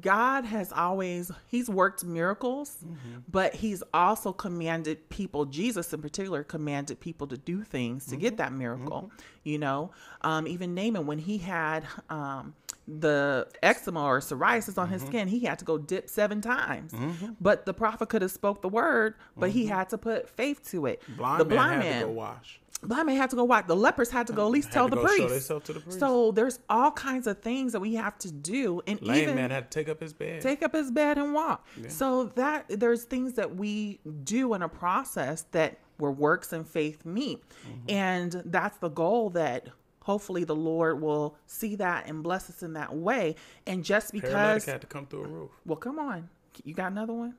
[0.00, 3.20] God has always he's worked miracles, mm-hmm.
[3.30, 8.30] but he's also commanded people, Jesus in particular commanded people to do things to get
[8.30, 8.36] mm-hmm.
[8.38, 9.02] that miracle.
[9.02, 9.48] Mm-hmm.
[9.48, 9.90] You know,
[10.22, 12.54] um, even Naaman when he had um,
[12.88, 16.92] the eczema or psoriasis on his skin, he had to go dip seven times.
[17.40, 20.86] But the prophet could have spoke the word, but he had to put faith to
[20.86, 21.02] it.
[21.16, 22.60] Blind the man blind had man, to go wash.
[22.82, 23.66] Blind man had to go watch.
[23.66, 25.48] The lepers had to go at least tell the priest.
[25.48, 25.98] the priest.
[25.98, 29.50] So there's all kinds of things that we have to do, and Lame even man
[29.50, 30.40] had to take up his bed.
[30.42, 31.66] take up his bed and walk.
[31.88, 37.04] So that there's things that we do in a process that where works and faith
[37.04, 37.90] meet, Mm-hmm.
[37.90, 39.68] and that's the goal that.
[40.02, 43.36] Hopefully the Lord will see that and bless us in that way.
[43.66, 45.50] And just because, had to come through a roof.
[45.66, 46.30] well, come on,
[46.64, 47.34] you got another one?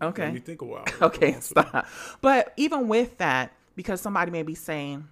[0.00, 0.32] Let Okay.
[0.32, 0.84] me think a while.
[1.02, 1.86] Okay, stop.
[2.20, 5.08] But even with that, because somebody may be saying,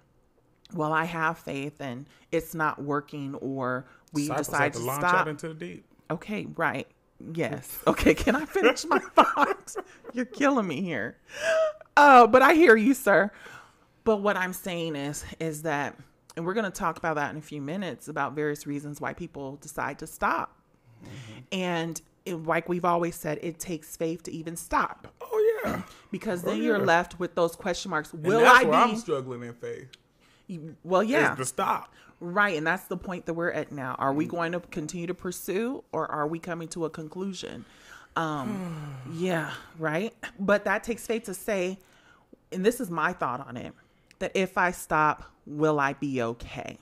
[0.73, 5.01] "Well, I have faith and it's not working," or we Disciples decide to to launch
[5.01, 5.13] stop.
[5.15, 5.85] out into the deep.
[6.11, 6.87] Okay, right.
[7.33, 7.79] Yes.
[7.87, 9.75] Okay, can I finish my thought?
[10.13, 11.17] You're killing me here.
[11.97, 13.31] Oh, but I hear you, sir.
[14.05, 15.97] But what I'm saying is is that
[16.37, 19.13] and we're going to talk about that in a few minutes about various reasons why
[19.13, 20.57] people decide to stop.
[21.03, 21.39] Mm-hmm.
[21.51, 25.81] And it, like we've always said, it takes faith to even stop Oh yeah.
[26.11, 28.13] because then Oh, you're left with those question marks.
[28.13, 28.97] Will that's I where I'm be?
[28.97, 29.87] struggling in faith.
[30.83, 31.33] Well, yeah.
[31.33, 31.93] Is to stop.
[32.21, 33.95] Right, and that's the point that we're at now.
[33.97, 37.65] Are we going to continue to pursue or are we coming to a conclusion?
[38.15, 40.13] Um yeah, right?
[40.39, 41.79] But that takes faith to say
[42.51, 43.73] and this is my thought on it
[44.19, 46.77] that if I stop, will I be okay?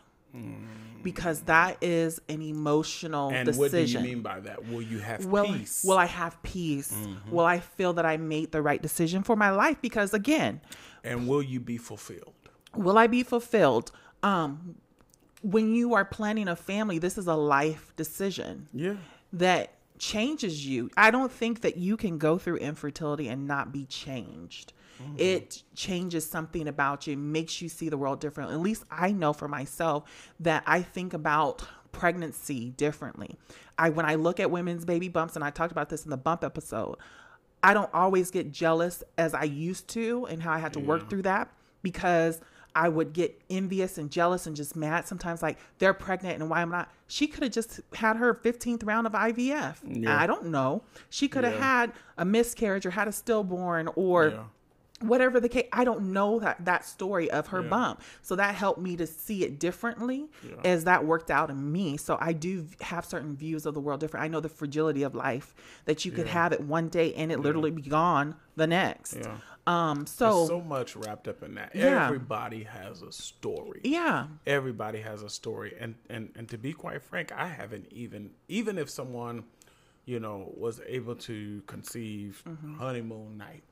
[1.03, 3.59] Because that is an emotional And decision.
[3.59, 4.67] what do you mean by that?
[4.67, 5.83] Will you have will, peace?
[5.85, 6.93] will I have peace?
[7.29, 9.77] Will I feel that I made the right decision for my life?
[9.81, 10.59] Because again,
[11.03, 12.33] and will you be fulfilled?
[12.75, 13.91] will I be fulfilled?
[14.23, 14.75] Um,
[15.41, 18.95] when you are planning a family, this is a life decision Yeah.
[19.31, 20.89] that changes you.
[20.97, 24.73] I don't think that you can go through infertility and not be changed.
[25.01, 25.15] Mm-hmm.
[25.17, 28.55] It changes something about you, makes you see the world differently.
[28.55, 30.03] At least I know for myself
[30.39, 33.35] that I think about pregnancy differently.
[33.77, 36.17] I when I look at women's baby bumps and I talked about this in the
[36.17, 36.95] bump episode,
[37.63, 41.09] I don't always get jealous as I used to and how I had to work
[41.09, 42.39] through that because
[42.75, 46.61] I would get envious and jealous and just mad sometimes like they're pregnant and why
[46.61, 46.91] am I not?
[47.07, 50.07] She could have just had her 15th round of IVF.
[50.07, 50.83] I don't know.
[51.09, 51.59] She could have Yeah.
[51.79, 54.43] had a miscarriage or had a stillborn or Yeah.
[55.01, 57.69] Whatever the case i don't know that that story of her Yeah.
[57.69, 60.27] bump so that helped me to see it differently
[60.65, 63.99] as that worked out in me so i do have certain views of the world
[63.99, 65.53] different i know the fragility of life
[65.85, 66.33] that you could Yeah.
[66.33, 69.37] have it one day and it literally be gone the next Yeah.
[69.67, 71.75] um so, There's so much wrapped up in that.
[71.75, 72.05] Yeah.
[72.07, 73.81] Everybody has a story.
[73.83, 75.75] yeah Everybody has a story.
[75.79, 79.43] And, and and to be quite frank, I haven't even even if someone,
[80.05, 82.75] you know, was able to conceive Mm-hmm.
[82.75, 83.63] honeymoon night,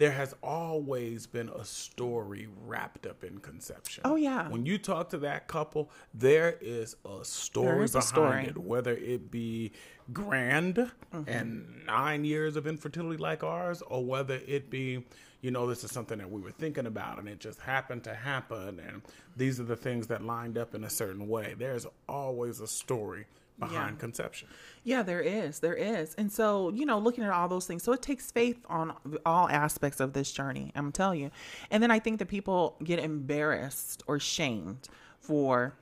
[0.00, 4.00] there has always been a story wrapped up in conception.
[4.06, 4.48] Oh, yeah.
[4.48, 8.46] When you talk to that couple, there is a story is a story.
[8.46, 9.72] it, whether it be
[10.12, 11.28] grand Mm-hmm.
[11.28, 15.04] and nine years of infertility like ours, or whether it be,
[15.42, 18.14] you know, this is something that we were thinking about and it just happened to
[18.14, 19.02] happen, and
[19.36, 21.54] these are the things that lined up in a certain way.
[21.58, 23.26] There's always a story
[23.60, 24.00] behind Yeah.
[24.00, 24.48] conception.
[24.82, 25.60] Yeah, there is.
[25.60, 26.14] There is.
[26.14, 28.94] And so, you know, looking at all those things, so it takes faith on
[29.24, 31.30] all aspects of this journey, I'm telling you.
[31.70, 34.88] And then I think that people get embarrassed or shamed
[35.20, 35.74] for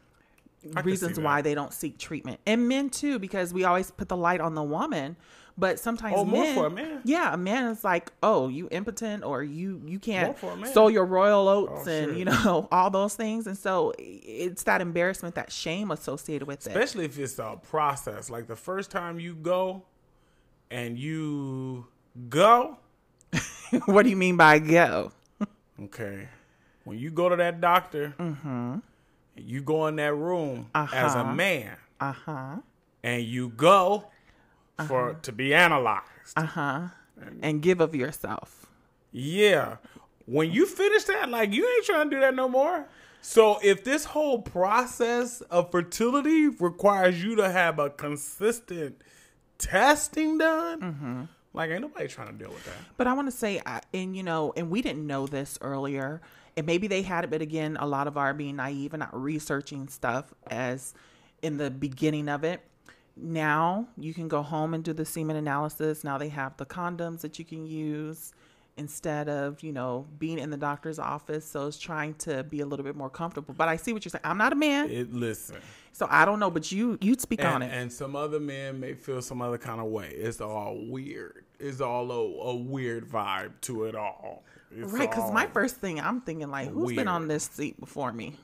[0.63, 2.41] can reasons why they don't seek treatment.
[2.45, 5.17] And men too, because we always put the light on the woman.
[5.59, 7.01] But sometimes Oh, more for a man.
[7.05, 10.73] Yeah, a man is like, oh, you impotent or you you can't for a man.
[10.73, 12.15] sow your royal oats Oh, and sure.
[12.19, 13.47] you know all those things.
[13.49, 16.71] And so it's that embarrassment, that shame associated with it.
[16.71, 18.31] Especially if it's a process.
[18.31, 19.83] Like the first time you go
[20.71, 21.87] and you
[22.29, 22.79] go,
[23.87, 25.11] what do you mean by go?
[25.83, 26.29] okay,
[26.85, 28.15] when you go to that doctor,
[29.37, 31.33] you go in that room as a Uh-huh.
[31.33, 32.57] man Uh huh.
[33.03, 34.05] and you go
[34.87, 36.05] for to be analyzed.
[36.37, 36.81] Uh huh.
[37.43, 38.67] And give of yourself.
[39.11, 39.77] Yeah.
[40.27, 42.87] When you finish that, like you ain't trying to do that no more.
[43.21, 49.03] So if this whole process of fertility requires you to have a consistent
[49.59, 51.23] testing done, Mm-hmm.
[51.53, 52.75] like ain't nobody trying to deal with that.
[52.97, 56.21] But I want to say, I- and you know, and we didn't know this earlier,
[56.57, 59.21] and maybe they had it, but again, a lot of our being naive and not
[59.21, 60.95] researching stuff as
[61.43, 62.61] in the beginning of it.
[63.21, 66.05] Now you can go home and do the semen analysis.
[66.05, 68.33] Now they have the condoms that you can use
[68.77, 71.45] instead of you know being in the doctor's office.
[71.45, 73.55] So it's trying to be a little bit more comfortable.
[73.57, 74.23] But I see what you're saying.
[74.25, 75.57] I'm not a man, It listen.
[75.93, 76.51] so I don't know.
[76.51, 77.75] But you you'd speak on And, it.
[77.77, 80.09] and some other men may feel some other kind of way.
[80.11, 81.45] It's all weird.
[81.59, 84.45] It's all a, a weird vibe to it all.
[84.71, 88.13] It's Right, because my first thing I'm thinking like, who's been on this seat before
[88.13, 88.37] me?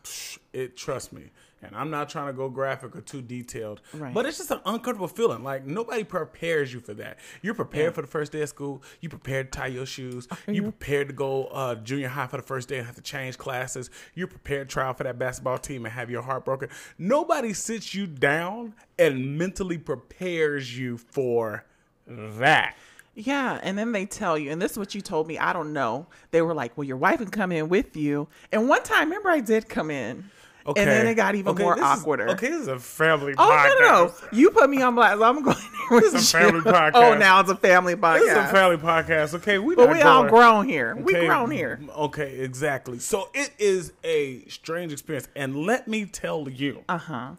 [0.52, 1.30] it trust me
[1.66, 4.12] and i'm not trying to go graphic or too detailed Right.
[4.14, 5.42] but it's just an uncomfortable feeling.
[5.42, 7.18] Like nobody prepares you for that.
[7.42, 8.82] You're prepared for the first day of school.
[9.00, 10.26] You prepared to tie your shoes.
[10.48, 10.62] You?
[10.62, 13.90] prepared to go uh, junior high for the first day and have to change classes.
[14.14, 16.68] You're prepared to try out for that basketball team and have your heart broken.
[16.98, 21.64] Nobody sits you down and mentally prepares you for
[22.06, 22.76] that.
[23.16, 25.38] Yeah, and then they tell you, and this is what you told me.
[25.38, 26.06] I don't know.
[26.32, 29.28] They were like, "Well, your wife can come in with you." And one time, remember,
[29.30, 30.30] I did come in,
[30.66, 33.34] okay and then it got even Okay, more this is- okay this is a family
[33.36, 34.14] Oh podcast no, no, no!
[34.32, 35.20] You put me on blast.
[35.20, 36.44] I'm going there with This is a you.
[36.46, 36.90] family podcast.
[36.94, 38.20] Oh, now it's a family podcast.
[38.20, 39.34] This is a family podcast.
[39.34, 40.96] Okay, we but we all grown here.
[40.96, 41.80] We grown here.
[41.96, 42.98] Okay, exactly.
[42.98, 47.30] So it is a strange experience, and let me tell you, Uh huh.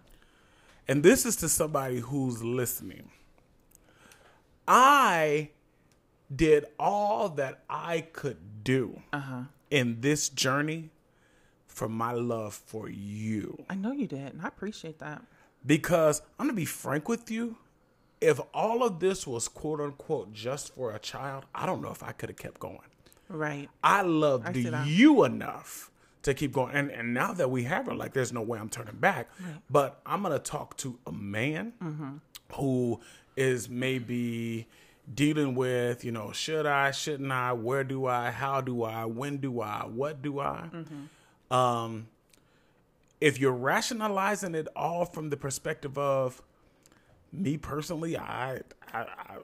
[0.88, 3.10] and this is to somebody who's listening.
[4.68, 5.50] I
[6.36, 9.42] did all that I could do Uh-huh.
[9.70, 10.90] in this journey
[11.76, 13.62] for my love for you.
[13.70, 15.22] I know you did, and I appreciate that.
[15.66, 17.58] Because I'm gonna be frank with you.
[18.22, 22.02] If all of this was quote unquote just for a child, I don't know if
[22.02, 22.80] I could have kept going.
[23.28, 23.70] Right.
[23.84, 24.88] I loved that.
[24.88, 25.92] you enough
[26.24, 26.74] to keep going.
[26.74, 29.30] And and now that we have her, like there's no way I'm turning back.
[29.70, 32.18] But I'm gonna talk to a man mm-hmm.
[32.54, 33.02] who
[33.36, 34.68] is maybe
[35.14, 39.38] dealing with, you know, should I, shouldn't I, where do I, how do I, when
[39.38, 40.70] do I, what do I?
[40.74, 41.04] Mm-hmm.
[41.52, 42.08] Um,
[43.22, 46.42] if you're rationalizing it all from the perspective of
[47.32, 48.62] me personally, I,
[48.94, 49.38] I, I,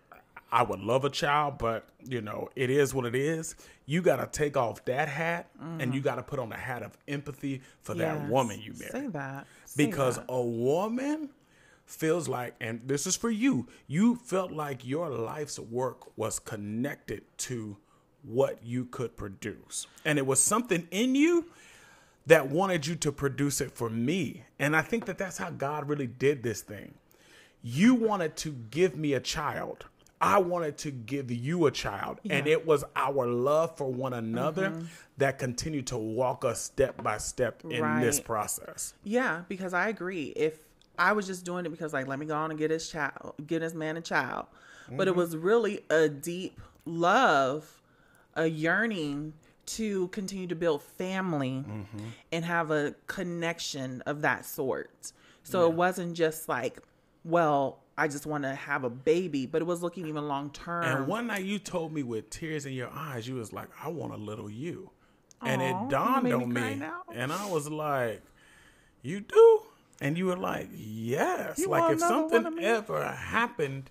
[0.52, 3.56] I would love a child, but you know, it is what it is.
[3.86, 6.84] You got to take off that hat and you got to put on the hat
[6.84, 9.48] of empathy for that woman you married Say that.
[9.66, 10.26] Say because that.
[10.30, 11.30] a woman
[11.86, 17.22] feels like and this is for you you felt like your life's work was connected
[17.38, 17.76] to
[18.24, 21.48] what you could produce and it was something in you
[22.28, 24.44] that wanted you to produce it for me.
[24.60, 26.94] And i think that that's how god really did this thing.
[27.64, 29.86] You wanted to give me a child.
[30.20, 32.20] I wanted to give you a child.
[32.30, 34.86] And it was our love for one another mm-hmm.
[35.18, 38.94] that continued to walk us step by step in this process.
[39.04, 40.26] Yeah, because I agree.
[40.36, 40.60] If
[40.98, 43.34] I was just doing it because like let me go on and get his child,
[43.46, 44.46] get his man a child,
[44.92, 45.20] but it mm-hmm.
[45.20, 47.82] was really a deep love,
[48.36, 49.34] a yearning
[49.66, 52.06] to continue to build family mm-hmm.
[52.32, 55.14] and have a connection of that sort.
[55.44, 56.80] So it wasn't just like,
[57.24, 60.84] well, I just want to have a baby, but it was looking even long term.
[60.84, 63.90] And one night you told me with tears in your eyes, you was like, I
[63.90, 64.92] want a little you.
[65.42, 66.86] And Aw, it dawned made me on me.
[67.14, 68.22] And I was like,
[69.02, 69.62] You do?
[70.00, 71.60] And you were like, Yes.
[71.60, 73.90] You like if something ever happened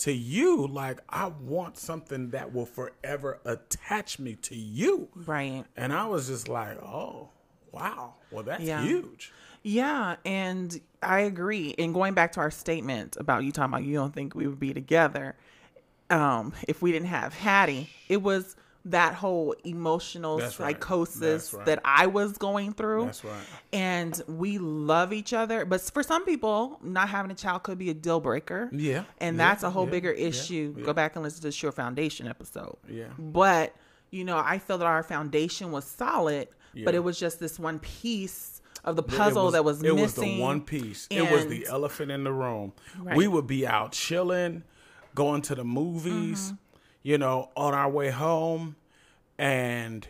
[0.00, 5.08] to you, like I want something that will forever attach me to you.
[5.26, 5.64] right.
[5.76, 7.28] And I was just like, Oh,
[7.72, 8.14] wow.
[8.30, 8.82] Well that's Yeah.
[8.82, 9.32] huge.
[9.62, 11.74] Yeah, and I agree.
[11.78, 14.58] And going back to our statement about you talking about you don't think we would
[14.60, 15.36] be together
[16.08, 21.66] um, if we didn't have Hattie, it was that whole emotional That's psychosis That's right.
[21.66, 23.06] that I was going through.
[23.06, 23.34] That's right.
[23.72, 27.90] And we love each other, but for some people, not having a child could be
[27.90, 28.70] a deal breaker.
[28.72, 30.74] Yeah, and yeah, that's a whole yeah, bigger issue.
[30.78, 30.84] yeah.
[30.84, 32.76] Go back and listen to the Sure Foundation episode.
[32.88, 33.08] Yeah.
[33.18, 33.74] But
[34.10, 36.48] you know, I feel that our foundation was solid,
[36.84, 39.98] but it was just this one piece of the puzzle it that was it missing.
[39.98, 41.06] It was the one piece.
[41.10, 42.72] it was the elephant in the room.
[42.98, 43.16] Right.
[43.16, 44.64] We would be out chilling,
[45.14, 46.54] going to the movies, Mm-hmm.
[47.02, 48.76] You know, on our way home,
[49.38, 50.06] and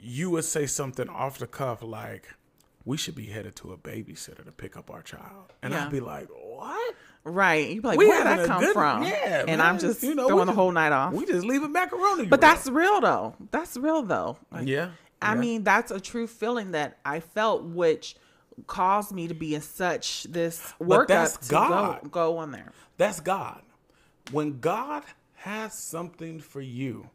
[0.00, 2.28] you would say something off the cuff like,
[2.84, 5.84] "We should be headed to a babysitter to pick up our child," and Yeah.
[5.86, 6.94] I'd be like, "What?"
[7.24, 7.68] Right.
[7.70, 9.02] You'd be like, We where did that come good- from?
[9.02, 11.12] Yeah, and I'm just You know, throwing the whole night off.
[11.12, 12.26] We just leave a macaroni.
[12.26, 13.34] but that's real though.
[13.50, 14.38] That's real though.
[14.50, 14.90] Like, yeah.
[15.20, 15.40] I yeah.
[15.40, 18.16] mean, that's a true feeling that I felt, which
[18.66, 22.02] caused me to be in such this workup that's God.
[22.04, 22.72] go go on there.
[22.96, 23.60] That's God.
[24.30, 25.02] When God
[25.42, 27.10] has something for you,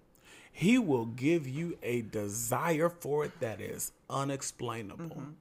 [0.51, 5.05] He will give you a desire for it that is unexplainable.
[5.05, 5.31] Mm-hmm.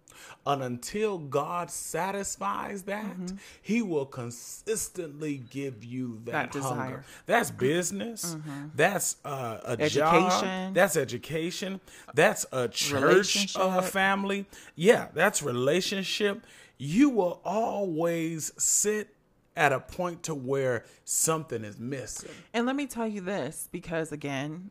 [0.47, 3.37] And until God satisfies that, Mm-hmm.
[3.61, 6.59] He will consistently give you that, That hunger.
[6.61, 6.97] desire.
[6.99, 7.23] Mm-hmm.
[7.27, 8.37] That's business.
[8.75, 10.15] That's uh, a job.
[10.15, 10.75] Education.
[10.75, 11.81] That's education.
[12.15, 14.47] That's a church uh, family.
[14.77, 16.45] Yeah, that's relationship.
[16.79, 19.09] You will always sit
[19.57, 22.31] at a point to where something is missing.
[22.55, 24.71] And let me tell you this, because again,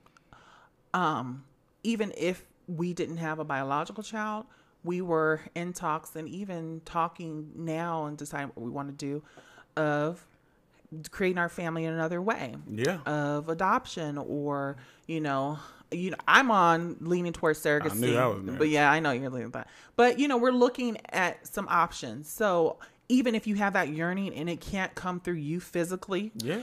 [0.94, 1.44] um,
[1.84, 4.46] even if we didn't have a biological child,
[4.84, 9.24] we were in talks and even talking now and deciding what we want to do
[9.78, 10.26] of
[11.12, 12.56] creating our family in another way.
[12.68, 13.00] Yeah.
[13.06, 18.00] of adoption or you know you know i'm on leaning towards surrogacy.
[18.00, 19.68] Knew that was but yeah i know you're leaning that.
[19.96, 22.30] But you know we're looking at some options.
[22.30, 22.78] So
[23.12, 26.62] even if you have that yearning and it can't come through you physically yeah.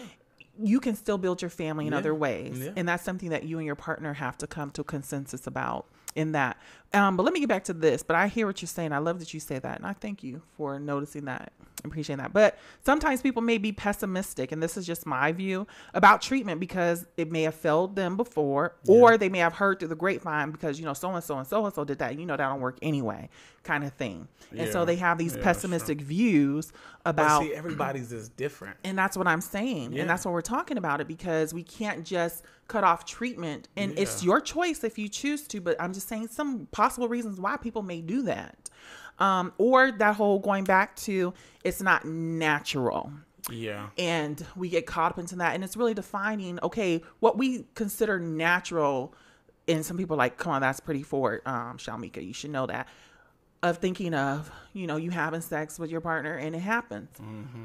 [0.58, 2.72] you can still build your family in Yeah, other ways yeah.
[2.76, 5.86] and that's something that you and your partner have to come to a consensus about
[6.14, 6.56] in that
[6.94, 8.98] um, but let me get back to this but i hear what you're saying i
[8.98, 11.52] love that you say that and i thank you for noticing that
[11.84, 16.20] appreciating that but sometimes people may be pessimistic and this is just my view about
[16.20, 19.94] treatment because it may have failed them before or they may have heard through the
[19.94, 22.36] grapevine because you know so and so and so and so did that you know
[22.36, 23.28] that don't work anyway
[23.62, 26.72] kind of thing and so they have these Yeah, pessimistic views
[27.04, 28.76] But about see, everybody's is different.
[28.82, 29.92] and that's what I'm saying.
[29.92, 30.00] Yeah.
[30.00, 33.68] And that's what we're talking about it because we can't just cut off treatment.
[33.76, 37.38] And it's your choice if you choose to, but I'm just saying some possible reasons
[37.40, 38.70] why people may do that.
[39.18, 43.12] Um, or that whole going back to it's not natural.
[43.50, 43.88] Yeah.
[43.98, 45.54] And we get caught up into that.
[45.54, 49.12] And it's really defining, okay, what we consider natural.
[49.66, 51.42] And some people are like, come on, that's pretty forward.
[51.46, 52.86] Um, Shalmika, you should know that.
[53.60, 57.08] Of thinking of, you know, you having sex with your partner and it happens.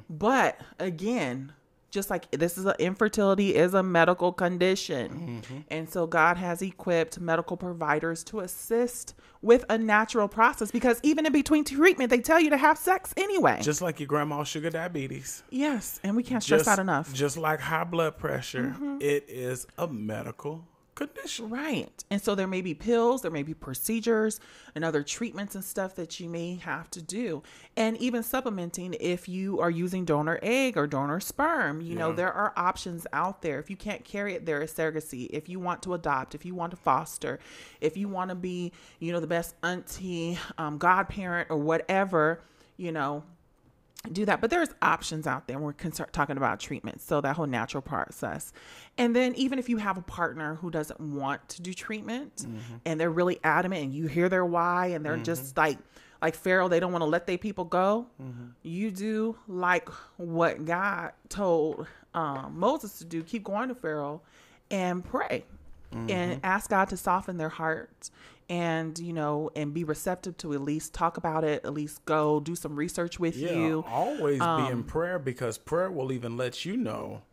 [0.09, 1.53] But again,
[1.93, 5.57] just like this is a infertility is a medical condition Mm-hmm.
[5.69, 11.25] and so god has equipped medical providers to assist with a natural process because even
[11.25, 14.69] in between treatment they tell you to have sex anyway Just like your grandma's sugar
[14.69, 15.43] diabetes.
[15.49, 17.15] yes and we can't stress Just, out enough Mm-hmm.
[17.15, 20.65] Just like high blood pressure, it is a medical
[20.95, 21.49] condition.
[21.49, 22.03] Right.
[22.09, 24.39] And so there may be pills, there may be procedures
[24.75, 27.43] and other treatments and stuff that you may have to do.
[27.75, 31.81] And even supplementing if you are using donor egg or donor sperm.
[31.81, 33.59] You know, there are options out there.
[33.59, 35.27] If you can't carry it, there is surrogacy.
[35.31, 37.39] If you want to adopt, if you want to foster,
[37.81, 42.41] if you want to be, you know, the best auntie, um, godparent, or whatever,
[42.77, 43.23] you know,
[44.11, 44.41] do that.
[44.41, 45.57] But there's options out there.
[45.57, 48.51] We're concern- talking about treatment, so that whole natural process.
[48.97, 52.75] And then even if you have a partner who doesn't want to do treatment, mm-hmm.
[52.85, 55.59] and they're really adamant, and you hear their why, and they're just mm-hmm.
[55.59, 55.77] like
[56.21, 58.07] like Pharaoh, they don't want to let their people go.
[58.21, 58.47] Mm-hmm.
[58.61, 63.23] You do like what God told um, Moses to do.
[63.23, 64.21] Keep going to Pharaoh
[64.71, 65.43] and pray
[66.09, 68.09] and ask God to soften their hearts
[68.53, 72.39] and you know and be receptive to at least talk about it at least go
[72.39, 76.37] do some research with Yeah, you always be Um, in prayer because prayer will even
[76.37, 77.23] let you know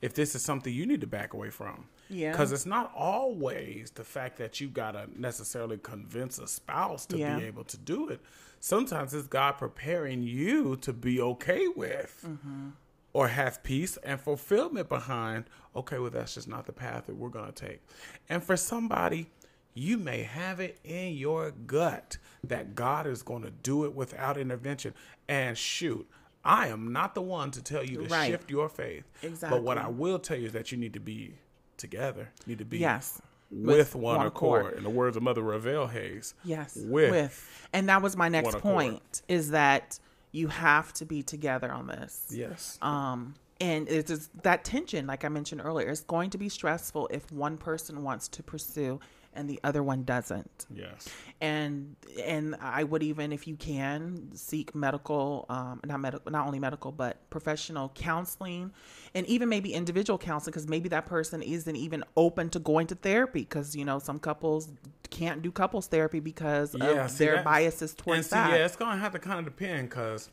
[0.00, 1.86] if this is something you need to back away from.
[2.08, 2.30] Yeah.
[2.30, 7.18] Because it's not always the fact that you got to necessarily convince a spouse to
[7.18, 7.36] Yeah.
[7.38, 8.20] be able to do it.
[8.60, 12.68] Sometimes it's God preparing you to be okay with Mm-hmm.
[13.12, 17.28] or have peace and fulfillment behind, okay, well, that's just not the path that we're
[17.28, 17.80] going to take.
[18.28, 19.30] And for somebody,
[19.74, 24.36] you may have it in your gut that God is going to do it without
[24.36, 24.94] intervention.
[25.28, 26.08] And shoot,
[26.44, 28.26] I am not the one to tell you to Right.
[28.30, 29.04] shift your faith.
[29.40, 31.34] But what I will tell you is that you need to be
[31.76, 34.60] together, you need to be yes with, one, one accord.
[34.66, 34.76] accord.
[34.78, 36.34] In the words of Mother Ravel Hayes.
[36.44, 37.66] yes With.
[37.72, 39.98] and that was my next point is that
[40.32, 42.78] you have to be together on this Yes.
[42.82, 47.08] um and it's just that tension like i mentioned earlier it's going to be stressful
[47.10, 49.00] if one person wants to pursue
[49.34, 51.08] and the other one doesn't yes.
[51.40, 56.58] and and I would even, if you can, seek medical, um, not medical, not only
[56.58, 58.72] medical, but professional counseling,
[59.14, 62.94] and even maybe individual counseling, because maybe that person isn't even open to going to
[62.94, 64.70] therapy, because you know some couples
[65.10, 68.50] can't do couples therapy because Yeah, of see, their biases And towards see, that.
[68.50, 70.30] yeah, it's gonna have to kind of depend because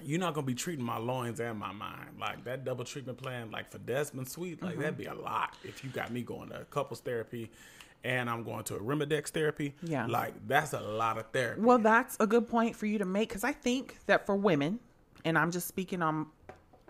[0.00, 3.50] you're not gonna be treating my loins and my mind like that double treatment plan.
[3.50, 4.80] Like for Desmond Sweet, like Mm-hmm.
[4.82, 7.50] that'd be a lot if you got me going to a couples therapy
[8.04, 9.74] and I'm going to a Arimidex therapy.
[9.82, 10.06] Yeah.
[10.06, 11.60] like that's a lot of therapy.
[11.60, 14.80] Well, that's a good point for you to make because I think that for women,
[15.24, 16.26] and I'm just speaking on,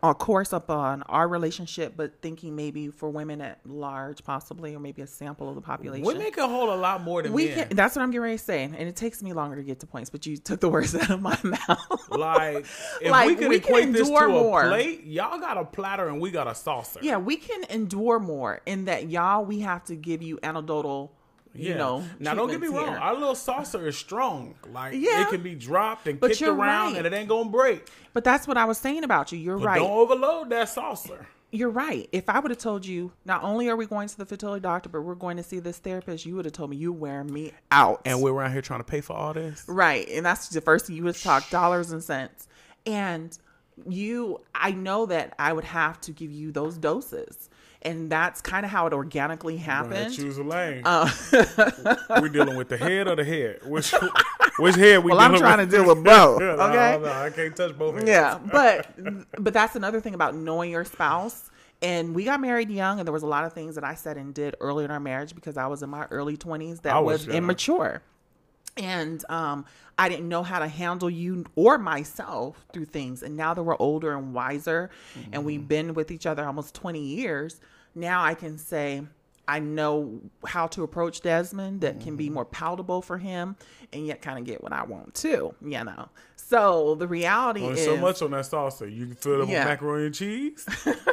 [0.02, 5.00] of course, upon our relationship, but thinking maybe for women at large, possibly, or maybe
[5.02, 6.04] a sample of the population.
[6.04, 7.68] Women can hold a lot more than we men.
[7.68, 9.78] can, that's what I'm getting ready to say, and it takes me longer to get
[9.80, 12.08] to points, but you took the words out of my mouth.
[12.10, 12.66] Like
[13.00, 14.66] if Like, we could we can equate this to endure a more.
[14.68, 16.98] plate, y'all got a platter and we got a saucer.
[17.02, 19.44] yeah, we can endure more in that y'all.
[19.44, 21.12] We have to give you anecdotal,
[21.54, 22.04] you know.
[22.18, 22.88] now don't get me wrong.
[22.88, 22.96] here.
[22.96, 24.54] Our little saucer is strong.
[24.72, 25.22] Like Yeah.
[25.22, 26.96] it can be dropped and But kicked around right.
[26.98, 27.88] and it ain't gonna break.
[28.12, 29.38] But that's what I was saying about you.
[29.38, 29.78] You're But right.
[29.78, 31.26] don't overload that saucer.
[31.54, 32.08] You're right.
[32.12, 34.88] If I would have told you, not only are we going to the fertility doctor,
[34.88, 37.52] but we're going to see this therapist, you would have told me you wear me
[37.70, 38.00] out.
[38.06, 39.62] And we're around here trying to pay for all this.
[39.68, 40.08] right.
[40.08, 42.48] And that's the first thing you would talk dollars and cents.
[42.86, 43.38] And
[43.86, 47.50] you, I know that I would have to give you those doses.
[47.84, 50.14] And that's kind of how it organically Right, happened.
[50.14, 50.82] choose a lane.
[50.84, 51.10] Uh,
[52.22, 53.58] we dealing with the head or the head?
[53.66, 53.92] Which
[54.58, 55.70] which head we well, I'm trying with?
[55.70, 56.40] to deal with both.
[56.42, 56.98] Okay.
[57.02, 58.06] no, I can't touch both hands.
[58.08, 58.86] yeah but
[59.42, 63.12] but that's another thing about knowing your spouse and we got married young and there
[63.12, 65.56] was a lot of things that i said and did early in our marriage because
[65.56, 67.36] i was in my early 20s that I was, was young.
[67.38, 68.02] immature
[68.76, 69.64] and um
[69.98, 73.76] i didn't know how to handle you or myself through things and now that we're
[73.78, 75.44] older and wiser and Mm-hmm.
[75.44, 77.60] we've been with each other almost 20 years
[77.94, 79.02] now i can say
[79.48, 82.16] I know how to approach Desmond that can Mm-hmm.
[82.16, 83.56] be more palatable for him
[83.92, 86.08] and yet kind of get what I want too, you know.
[86.36, 88.86] So the reality Only is so much on that saucer.
[88.86, 89.58] You can fill it Yeah.
[89.64, 90.64] with macaroni and cheese,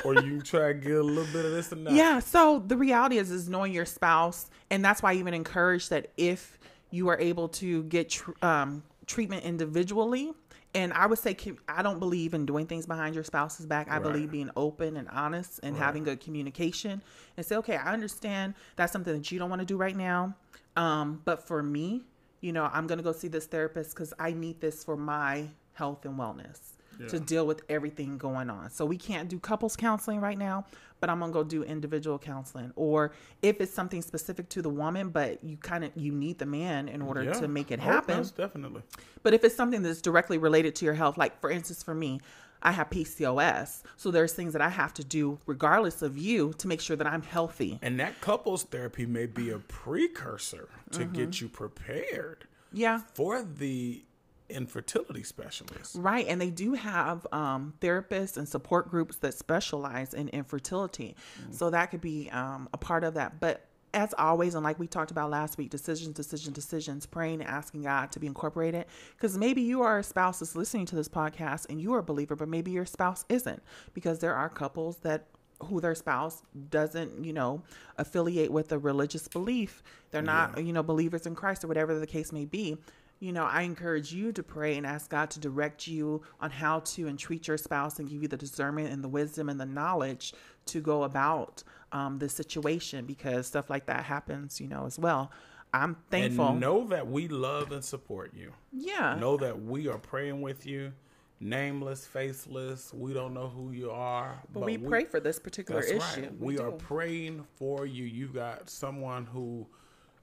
[0.06, 1.94] or you can try to get a little bit of this and that.
[1.96, 2.20] Yeah.
[2.20, 6.12] So the reality is, is knowing your spouse, and that's why I even encourage that
[6.16, 6.59] if
[6.92, 10.32] you are able to get tr- um, treatment individually,
[10.76, 11.36] and I would say
[11.68, 13.88] I don't believe in doing things behind your spouse's back.
[13.90, 14.04] I Right.
[14.04, 17.02] believe being open and honest and having good communication,
[17.38, 20.36] and say, okay, I understand that's something that you don't want to do right now,
[20.76, 22.04] um, but for me,
[22.42, 26.06] you know, I'm gonna go see this therapist because I need this for my health
[26.06, 26.69] and wellness
[27.08, 28.70] to deal with everything going on.
[28.70, 30.66] So we can't do couples counseling right now,
[31.00, 32.72] but I'm gonna go do individual counseling.
[32.76, 36.46] Or if it's something specific to the woman, but you kind of you need the
[36.46, 37.34] man in order Yeah.
[37.34, 38.18] to make it Oh, happen.
[38.18, 38.82] most definitely.
[39.24, 42.20] But if it's something that's directly related to your health, like for instance, for me,
[42.62, 43.84] I have PCOS.
[43.96, 47.08] So there's things that I have to do regardless of you to make sure that
[47.08, 47.80] I'm healthy.
[47.82, 51.14] And that couples therapy may be a precursor to Mm-hmm.
[51.14, 53.00] get you prepared Yeah.
[53.14, 54.04] for the
[54.50, 55.96] infertility specialist.
[55.98, 56.26] Right.
[56.28, 61.16] And they do have um, therapists and support groups that specialize in infertility.
[61.52, 63.40] So that could be um, a part of that.
[63.40, 67.50] But as always, and like we talked about last week, decisions, decisions, decisions, praying and
[67.50, 68.86] asking God to be incorporated.
[69.16, 72.04] Because maybe you are a spouse that's listening to this podcast and you are a
[72.04, 73.62] believer, but maybe your spouse isn't.
[73.94, 75.26] Because there are couples that
[75.64, 77.62] who their spouse doesn't, you know,
[77.98, 79.84] affiliate with a religious belief.
[80.12, 82.78] They're not, you know, believers in Christ or whatever the case may be.
[83.20, 86.80] You know, I encourage you to pray and ask God to direct you on how
[86.80, 90.34] to entreat your spouse and give you the discernment and the wisdom and the knowledge
[90.68, 95.32] to go about um, this situation because stuff like that happens, you know, as well.
[95.74, 96.50] I'm thankful.
[96.50, 98.52] And know that we love and support you.
[98.72, 99.16] yeah.
[99.20, 100.94] Know that we are praying with you.
[101.42, 102.94] Nameless, faceless.
[102.94, 104.42] We don't know who you are.
[104.52, 106.00] but we pray for this particular issue.
[106.00, 106.40] right.
[106.40, 108.04] We, are praying for you.
[108.04, 109.66] You've got someone who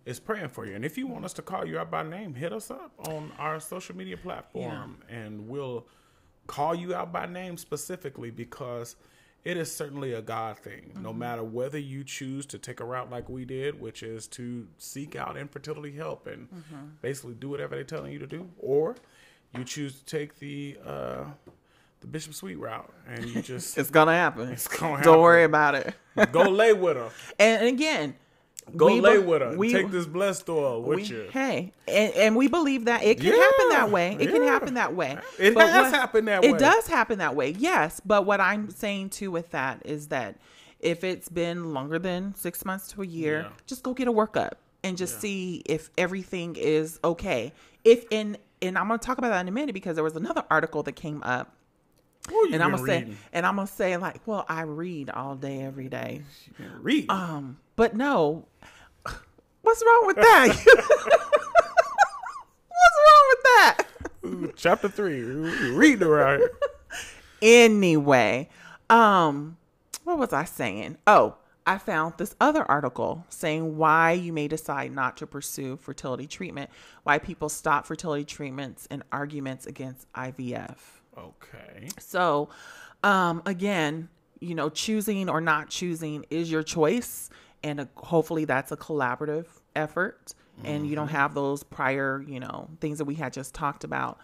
[0.07, 0.75] is praying for you.
[0.75, 3.33] And if you want us to call you out by name, hit us up on
[3.39, 5.87] our social media platform and we'll
[6.47, 8.97] call you out by name specifically because
[9.45, 10.93] it is certainly a God thing.
[11.01, 11.19] No Mm-hmm.
[11.19, 15.15] matter whether you choose to take a route like we did, which is to seek
[15.17, 16.87] out infertility help and Mm-hmm.
[17.03, 18.97] basically do whatever they're telling you to do, or
[19.57, 21.25] you choose to take the uh,
[22.01, 24.49] the Bishop Sweet route and you just It's gonna happen.
[24.51, 25.95] It's gonna Don't worry about it.
[26.33, 27.11] go lay with her.
[27.39, 28.15] and again,
[28.75, 29.57] Go we lay be- with her.
[29.57, 31.29] we- Take this blessed oil with we, you.
[31.33, 34.17] Hey, and, and we believe that it can Yeah, happen that way.
[34.19, 35.19] It can happen that way.
[35.39, 36.59] It But has happened that it way.
[36.59, 37.51] does happen that way.
[37.51, 40.37] Yes, but what I'm saying too with that is that
[40.81, 43.49] if it's been longer than six months to a year, Yeah.
[43.67, 44.53] just go get a workup
[44.83, 47.53] and just see if everything is okay.
[47.85, 50.45] If in and I'm gonna talk about that in a minute because there was another
[50.51, 51.53] article that came up
[52.53, 55.89] and I'm gonna say and I'm gonna say like, well, I read all day every
[55.89, 56.23] day.
[56.81, 57.11] Reading.
[57.11, 58.47] Um, but no,
[59.63, 60.49] what's wrong with that?
[62.69, 63.83] what's wrong with that?
[64.25, 65.21] Ooh, Chapter three.
[65.23, 66.51] Reading around here.
[67.43, 68.49] Anyway,
[68.89, 69.59] um,
[70.05, 70.97] what was I saying?
[71.07, 76.27] Oh, I found this other article saying why you may decide not to pursue fertility
[76.27, 76.71] treatment,
[77.03, 80.77] why people stop fertility treatments, and arguments against IVF.
[81.19, 81.89] Okay.
[81.99, 82.49] So,
[83.03, 84.09] um, again,
[84.41, 87.31] you know, choosing or not choosing is your choice,
[87.63, 92.69] and uh hopefully that's a collaborative effort, and you don't have those prior, you know,
[92.81, 94.19] things that we had just talked about.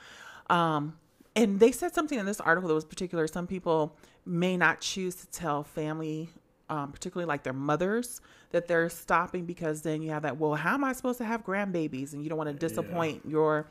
[0.48, 0.98] Um,
[1.34, 3.26] and they said something in this article that was particular.
[3.26, 6.28] Some people may not choose to tell family,
[6.68, 8.20] um, particularly like their mothers,
[8.50, 10.38] that they're stopping because then you have that.
[10.38, 12.12] Well, how am I supposed to have grandbabies?
[12.12, 13.66] And you don't want to disappoint your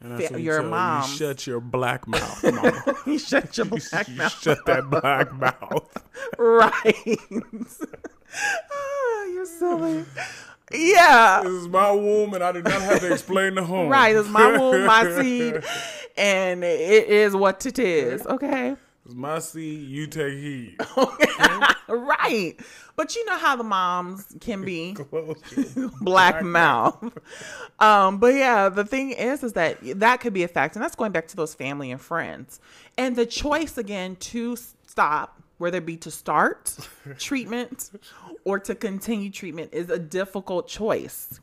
[0.00, 1.02] And that's what you your mom.
[1.10, 2.44] You shut your black mouth.
[3.06, 4.40] you shut your You black mouth.
[4.42, 6.02] shut that black mouth.
[6.38, 7.18] Right.
[8.72, 10.04] Ah, you're silly.
[10.72, 11.40] Yeah.
[11.44, 13.88] This is my womb, and I do not have to explain the home.
[13.88, 14.14] Right.
[14.16, 15.62] It's my womb, my seed,
[16.16, 18.26] and it is what it is.
[18.26, 18.76] Okay.
[19.14, 19.88] My seed.
[19.88, 20.76] You take heed.
[21.88, 22.54] right.
[22.96, 26.96] But you know how the moms can be your black mouth.
[27.78, 30.96] Um, but yeah, the thing is, is that that could be a fact, and that's
[30.96, 32.60] going back to those family and friends,
[32.96, 36.76] and the choice again to stop, whether it be to start
[37.18, 37.90] treatment
[38.44, 41.38] or to continue treatment, is a difficult choice,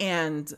[0.00, 0.54] and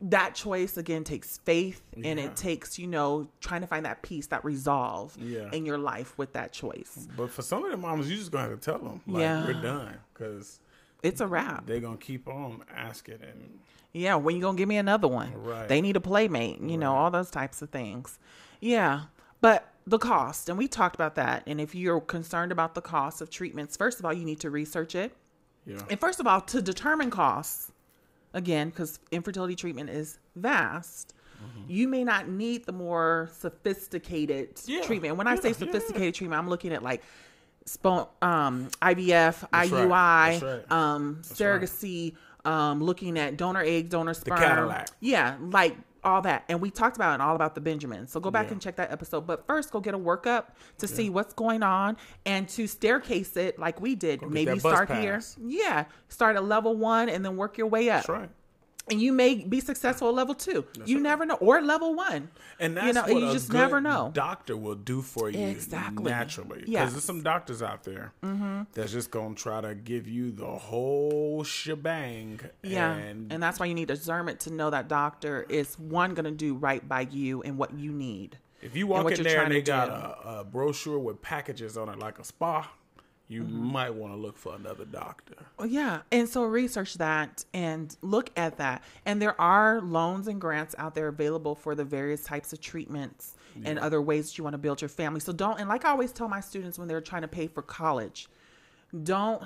[0.00, 4.26] that choice again takes faith and it takes you know trying to find that peace
[4.26, 5.48] that resolve Yeah.
[5.52, 8.50] in your life with that choice But for some of the moms, you just gonna
[8.50, 9.46] have to tell them, like, Yeah.
[9.46, 10.60] we're done, because
[11.02, 13.58] it's a wrap they're gonna keep on asking, and
[13.92, 15.32] Yeah, when you gonna give me another one?
[15.42, 15.66] Right.
[15.68, 18.18] They need a playmate, you know, all those types of things.
[18.60, 19.04] Yeah.
[19.40, 21.42] But the cost, and we talked about that.
[21.46, 24.50] And if you're concerned about the cost of treatments, first of all, you need to
[24.50, 25.16] research it.
[25.64, 27.72] yeah, And first of all, to determine costs,
[28.34, 31.14] again, because infertility treatment is vast,
[31.68, 34.70] you may not need the more sophisticated Mm-hmm.
[34.70, 35.16] Yeah, treatment.
[35.16, 37.02] When I say yeah, sophisticated treatment, I'm looking at like
[38.22, 40.72] um, IVF, That's IUI, that's right.
[40.72, 42.14] um, surrogacy,
[42.44, 44.38] um, looking at donor egg, donor sperm.
[44.38, 44.88] Cadillac.
[45.00, 45.76] Yeah, like
[46.06, 46.44] all that.
[46.48, 48.12] And we talked about it and all about the Benjamins.
[48.12, 48.52] So go back Yeah.
[48.52, 49.26] and check that episode.
[49.26, 50.44] But first, go get a workup
[50.78, 54.22] to see what's going on and to staircase it like we did.
[54.22, 55.20] Maybe start here.
[55.44, 55.86] Yeah.
[56.08, 58.06] Start at level one and then work your way up.
[58.06, 58.30] that's right.
[58.88, 60.64] And you may be successful at level two.
[60.84, 61.02] you right.
[61.02, 61.34] never know.
[61.34, 62.30] Or level one.
[62.60, 64.10] And that's you know, what you a just never know.
[64.14, 66.04] Doctor will do for you Exactly.
[66.04, 66.58] naturally.
[66.60, 66.92] Because Yes.
[66.92, 68.62] there's some doctors out there mm-hmm.
[68.72, 72.40] that's just gonna try to give you the whole shebang.
[72.62, 72.94] Yeah.
[72.94, 76.30] and, And, that's why you need discernment to know that doctor is one going to
[76.30, 78.38] do right by you and what you need.
[78.62, 81.98] If you walk in there and they got a, a brochure with packages on it
[81.98, 82.68] like a spa,
[83.28, 83.72] you Mm-hmm.
[83.72, 85.34] might want to look for another doctor.
[85.58, 86.02] Well, yeah.
[86.12, 88.82] And so research that and look at that.
[89.04, 93.34] And there are loans and grants out there available for the various types of treatments
[93.64, 95.18] and other ways that you want to build your family.
[95.18, 97.62] So don't, and like I always tell my students when they're trying to pay for
[97.62, 98.28] college,
[99.02, 99.42] don't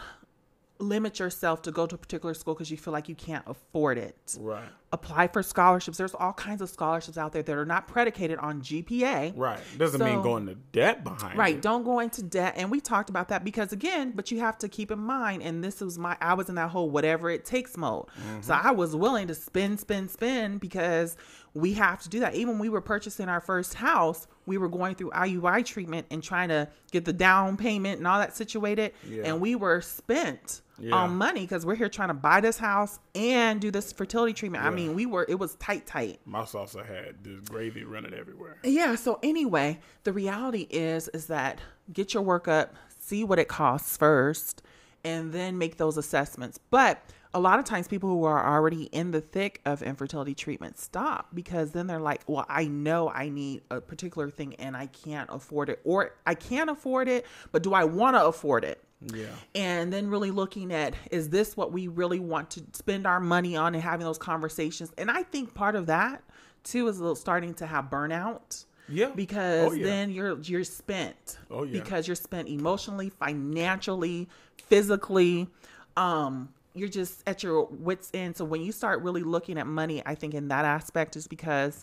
[0.81, 3.99] limit yourself to go to a particular school because you feel like you can't afford
[3.99, 4.37] it.
[4.39, 4.69] Right.
[4.93, 5.99] Apply for scholarships.
[5.99, 9.35] There's all kinds of scholarships out there that are not predicated on GPA.
[9.37, 9.61] Right.
[9.79, 11.55] Doesn't mean going to debt behind Right.
[11.55, 11.63] it.
[11.63, 12.55] Don't go into debt.
[12.57, 15.63] And we talked about that because again, but you have to keep in mind, and
[15.63, 18.07] this was my I was in that whole whatever it takes mode.
[18.07, 18.41] Mm-hmm.
[18.41, 21.17] So I was willing to spend, spend, spend because
[21.55, 22.35] we have to do that.
[22.35, 26.21] Even when we were purchasing our first house, we were going through IUI treatment and
[26.21, 28.93] trying to get the down payment and all that situated.
[29.09, 29.23] Yeah.
[29.27, 30.95] And we were spent Yeah.
[30.95, 34.65] on money because we're here trying to buy this house and do this fertility treatment.
[34.65, 36.21] I mean, we were it was tight, tight.
[36.25, 38.59] My salsa had this gravy running everywhere.
[38.65, 38.95] Yeah.
[38.95, 41.61] So anyway, the reality is is that
[41.93, 44.63] get your work up, see what it costs first,
[45.05, 46.59] and then make those assessments.
[46.71, 47.03] But
[47.33, 51.29] a lot of times people who are already in the thick of infertility treatment stop
[51.33, 55.31] because then they're like, well, I know I need a particular thing and I can't
[55.33, 55.81] afford it.
[55.85, 58.83] Or I can't afford it, but do I want to afford it?
[59.15, 59.27] Yeah.
[59.55, 63.57] and then really looking at is this what we really want to spend our money
[63.57, 66.23] on and having those conversations and i think part of that
[66.65, 69.09] too is a little starting to have burnout Yeah.
[69.17, 69.85] because Oh, yeah.
[69.87, 71.81] then you're you're spent Oh, yeah.
[71.81, 74.29] because you're spent emotionally financially
[74.67, 75.49] physically
[75.97, 80.03] um you're just at your wits end so when you start really looking at money
[80.07, 81.83] i think in that aspect is because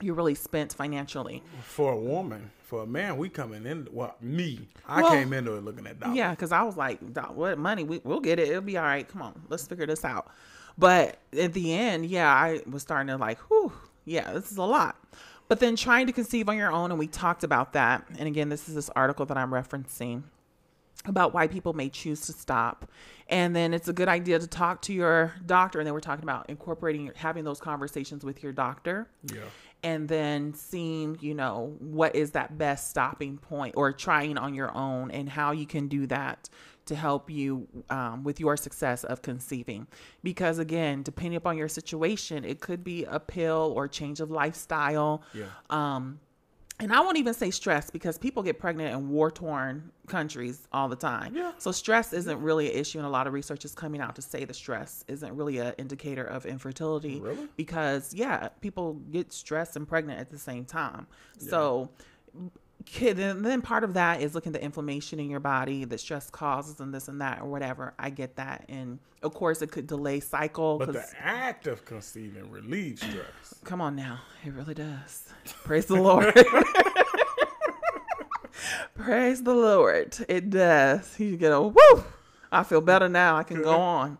[0.00, 3.88] you're really spent financially For a woman, for a man, we coming in.
[3.90, 6.16] Well, me, I Well, came into it looking at dollars.
[6.16, 7.00] Yeah, because I was like,
[7.34, 7.84] what money?
[7.84, 8.48] We, we'll get it.
[8.48, 9.06] It'll be all right.
[9.08, 10.30] Come on, let's figure this out.
[10.78, 13.72] But at the end, yeah, I was starting to like, whew,
[14.04, 14.96] yeah, this is a lot.
[15.48, 18.04] But then trying to conceive on your own, and we talked about that.
[18.18, 20.24] And again, this is this article that I'm referencing
[21.04, 22.90] about why people may choose to stop.
[23.28, 25.78] And then it's a good idea to talk to your doctor.
[25.78, 29.42] And then we're talking about incorporating, having those conversations with your doctor Yeah.
[29.86, 34.76] And then seeing, you know, what is that best stopping point or trying on your
[34.76, 36.48] own and how you can do that
[36.86, 39.86] to help you um, with your success of conceiving.
[40.24, 45.22] Because again, depending upon your situation, it could be a pill or change of lifestyle.
[45.32, 45.44] Yeah.
[45.70, 46.18] Um,
[46.78, 50.88] and I won't even say stress because people get pregnant in war torn countries all
[50.88, 51.34] the time.
[51.34, 51.52] Yeah.
[51.58, 54.22] So stress isn't really an issue, and a lot of research is coming out to
[54.22, 57.20] say the stress isn't really an indicator of infertility.
[57.20, 57.48] Really?
[57.56, 61.06] Because yeah, people get stressed and pregnant at the same time.
[61.38, 61.90] So.
[62.84, 65.98] Kid, and then part of that is looking at the inflammation in your body that
[65.98, 67.94] stress causes and this and that or whatever.
[67.98, 70.78] I get that, and of course it could delay cycle.
[70.78, 73.54] But the act of conceiving relieves stress.
[73.64, 74.20] Come on now.
[74.44, 75.24] It really does.
[75.64, 76.32] Praise the Lord.
[78.94, 80.16] Praise the Lord.
[80.28, 81.18] It does.
[81.18, 82.04] You get a woo.
[82.52, 83.36] I feel better now.
[83.36, 84.18] I can go on.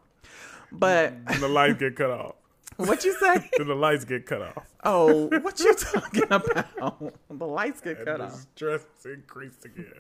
[0.72, 2.34] But and the lights get cut off.
[2.76, 3.50] What you say?
[3.58, 4.66] Then the lights get cut off.
[4.84, 7.12] Oh, what you talking about?
[7.30, 8.46] The lights get And cut off.
[8.54, 9.92] stress increased again.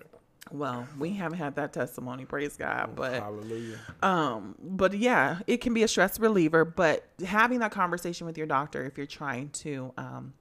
[0.52, 2.94] Well, we haven't had that testimony, praise God.
[2.94, 3.78] But Hallelujah.
[4.02, 6.64] Um, but yeah, it can be a stress reliever.
[6.64, 10.34] But having that conversation with your doctor if you're trying to um,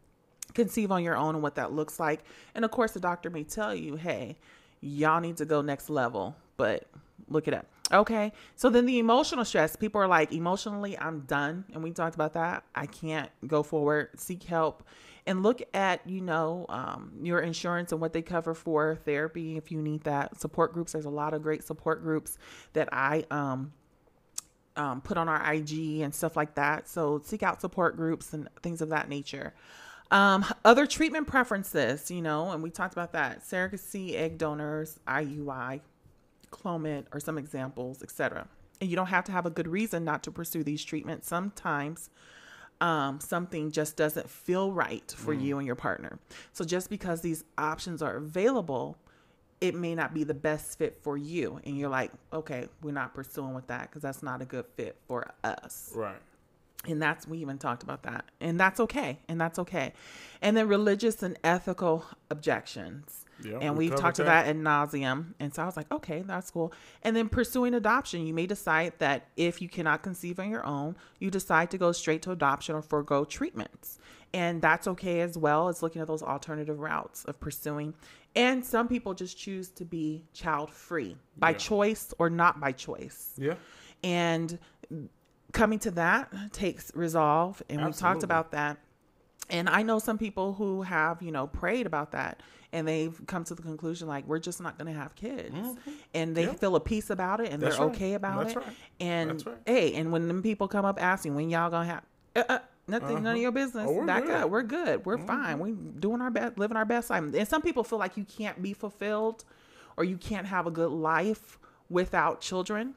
[0.54, 2.24] conceive on your own and what that looks like,
[2.54, 4.38] and of course, the doctor may tell you, "Hey,
[4.80, 6.84] y'all need to go next level," but
[7.28, 7.66] look it up.
[7.92, 9.76] Okay, so then the emotional stress.
[9.76, 12.64] People are like, emotionally, I'm done, and we talked about that.
[12.74, 14.10] I can't go forward.
[14.20, 14.84] Seek help.
[15.28, 19.72] And look at, you know, um, your insurance and what they cover for therapy if
[19.72, 20.40] you need that.
[20.40, 20.92] Support groups.
[20.92, 22.38] There's a lot of great support groups
[22.74, 23.74] that I um,
[24.76, 26.88] um, put on our IG and stuff like that.
[26.88, 29.54] So seek out support groups and things of that nature.
[30.12, 35.82] Um, other treatment preferences, you know, and we talked about that: surrogacy, egg donors, IUI,
[36.56, 38.48] Clomid, or some examples, etc.
[38.82, 41.28] And you don't have to have a good reason not to pursue these treatments.
[41.28, 42.10] Sometimes
[42.82, 46.20] um, something just doesn't feel right for you and your partner.
[46.54, 48.98] So just because these options are available,
[49.62, 51.60] it may not be the best fit for you.
[51.64, 54.98] And you're like, okay, we're not pursuing with that because that's not a good fit
[55.08, 55.92] for us.
[55.96, 56.18] Right.
[56.88, 58.26] And that's, we even talked about that.
[58.40, 59.20] And that's okay.
[59.28, 59.94] And that's okay.
[60.42, 63.25] And then religious and ethical objections.
[63.44, 64.24] Yeah, and we we've covered talked that.
[64.24, 65.34] about ad nauseum.
[65.40, 66.72] And so I was like, okay, that's cool.
[67.04, 70.96] And then pursuing adoption, you may decide that if you cannot conceive on your own,
[71.20, 74.00] you decide to go straight to adoption or forego treatments.
[74.34, 77.94] And that's okay as well as looking at those alternative routes of pursuing.
[78.36, 81.58] And some people just choose to be child free by Yeah.
[81.58, 83.34] choice or not by choice.
[83.38, 83.56] Yeah.
[84.04, 84.60] And
[85.54, 87.64] coming to that takes resolve.
[87.70, 88.78] And we've talked about that
[89.50, 92.42] And I know some people who have, you know, prayed about that
[92.74, 95.56] and they've come to the conclusion like we're just not going to have kids.
[96.14, 96.60] And they Yep.
[96.60, 97.96] feel a peace about it and That's they're right.
[97.96, 98.58] okay about That's it.
[98.60, 98.76] right.
[99.00, 99.58] And right.
[99.68, 102.04] hey, and when them people come up asking when y'all going to have
[102.36, 103.86] uh, uh, nothing none of your business.
[103.88, 104.34] Oh, we're Back good.
[104.34, 104.44] Mm-hmm.
[104.46, 104.50] up.
[104.50, 105.06] We're good.
[105.06, 105.60] We're fine.
[105.60, 107.24] We're doing our best, living our best life.
[107.24, 109.46] And some people feel like you can't be fulfilled
[109.96, 112.96] or you can't have a good life without children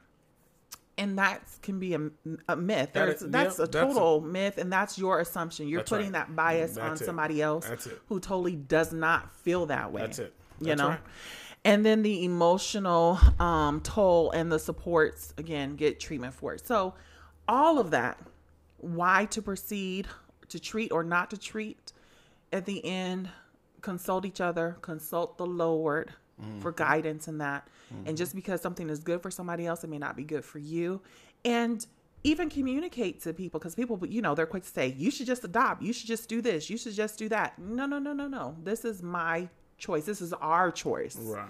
[0.98, 2.10] and that can be a,
[2.48, 2.90] a myth.
[2.92, 5.68] That is- that's yep, a that's a- total myth, and that's your assumption.
[5.68, 6.26] You're putting right.
[6.26, 6.98] that bias on it.
[6.98, 7.70] somebody else
[8.08, 10.02] who totally does not feel that way.
[10.02, 10.34] That's it.
[10.60, 10.88] you know.
[10.88, 11.00] right.
[11.64, 16.66] And then the emotional um, toll and the supports again get treatment for it.
[16.66, 16.94] So
[17.46, 18.18] all of that,
[18.78, 20.06] why to proceed,
[20.48, 21.92] to treat or not to treat,
[22.52, 23.28] at the end,
[23.80, 26.60] consult each other, consult the Lord Mm-hmm.
[26.60, 27.66] for guidance in that.
[27.90, 28.14] And mm-hmm.
[28.14, 31.00] just because something is good for somebody else, it may not be good for you.
[31.44, 31.84] And
[32.22, 35.42] even communicate to people because people, you know, they're quick to say, you should just
[35.42, 37.58] adopt, you should just do this, you should just do that.
[37.58, 38.56] No, no, no, no, no.
[38.62, 40.04] This is my choice.
[40.04, 41.16] This is our choice.
[41.16, 41.48] Right.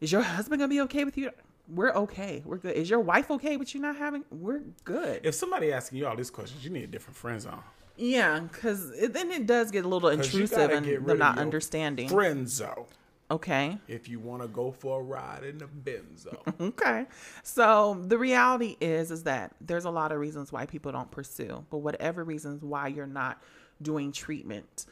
[0.00, 1.30] Is your husband gonna be okay with you?
[1.68, 2.42] We're okay.
[2.44, 2.74] We're good.
[2.74, 4.24] Is your wife okay with you not having?
[4.30, 5.20] We're good.
[5.24, 7.62] If somebody asking you all these questions, you need a different friend zone.
[7.96, 11.38] Yeah, because then it does get a little intrusive and get them rid of not
[11.38, 12.08] understanding.
[12.08, 12.86] Friend zone.
[13.30, 13.78] Okay.
[13.86, 16.36] If you want to go for a ride in the benzo.
[16.60, 17.06] Okay.
[17.42, 21.64] So the reality is is that there's a lot of reasons why people don't pursue,
[21.70, 23.42] but whatever reasons why you're not
[23.80, 24.86] doing treatment,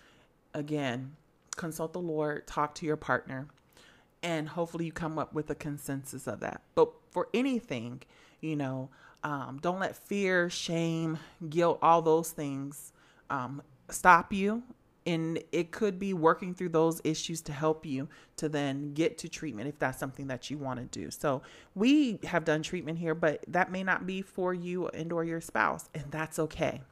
[0.55, 1.16] again,
[1.57, 3.49] consult the Lord, talk to your partner,
[4.22, 6.62] and hopefully you come up with a consensus of that.
[6.74, 8.03] But for anything,
[8.41, 8.89] you know,
[9.24, 11.18] um, don't let fear, shame,
[11.49, 12.93] guilt, all those things
[13.30, 14.62] um, stop you.
[15.09, 19.28] And it could be working through those issues to help you to then get to
[19.28, 21.11] treatment if that's something that you want to do.
[21.11, 21.40] So
[21.74, 25.40] we have done treatment here, but that may not be for you and or your
[25.40, 26.82] spouse, and that's okay.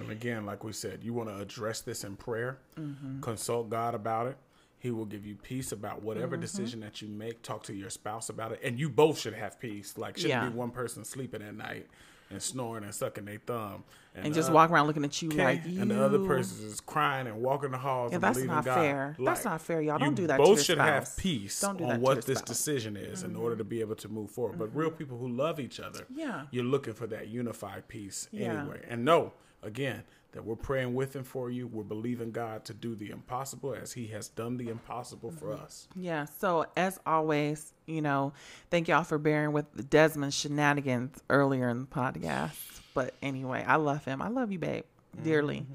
[0.00, 3.20] And again, like we said, you want to address this in prayer, Mm-hmm.
[3.20, 4.36] consult God about it.
[4.80, 6.40] He will give you peace about whatever Mm-hmm.
[6.40, 7.42] decision that you make.
[7.42, 9.96] Talk to your spouse about it, and you both should have peace.
[9.96, 10.48] Like, shouldn't Yeah.
[10.48, 11.86] be one person sleeping at night
[12.30, 15.28] and snoring and sucking their thumb, And the just oth- walk around looking at you
[15.30, 15.82] okay, like you.
[15.82, 18.12] and the other person is crying and walking the halls.
[18.12, 18.74] Yeah, and that's not God.
[18.74, 19.16] fair.
[19.18, 19.98] That's not fair, y'all.
[19.98, 22.48] Don't do that Both should have peace Don't do on what this spouse.
[22.48, 24.58] decision is in order to be able to move forward.
[24.58, 24.98] But real mm-hmm.
[24.98, 26.46] people who love each other, Yeah.
[26.50, 28.60] you're looking for that unified peace Yeah.
[28.60, 28.80] anyway.
[28.88, 31.66] And no, again that we're praying with and for you.
[31.66, 35.64] We're believing God to do the impossible as He has done the impossible for Mm-hmm.
[35.64, 35.88] us.
[35.96, 36.26] Yeah.
[36.38, 38.32] So as always, you know,
[38.70, 42.80] thank y'all for bearing with Desmond shenanigans earlier in the podcast.
[42.94, 44.20] But anyway, I love him.
[44.22, 44.84] I love you, babe,
[45.22, 45.66] dearly.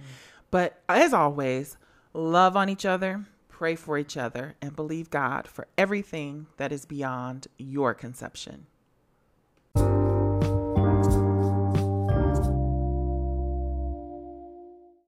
[0.52, 1.78] But as always,
[2.14, 6.86] love on each other, pray for each other, and believe God for everything that is
[6.86, 8.68] beyond your conception.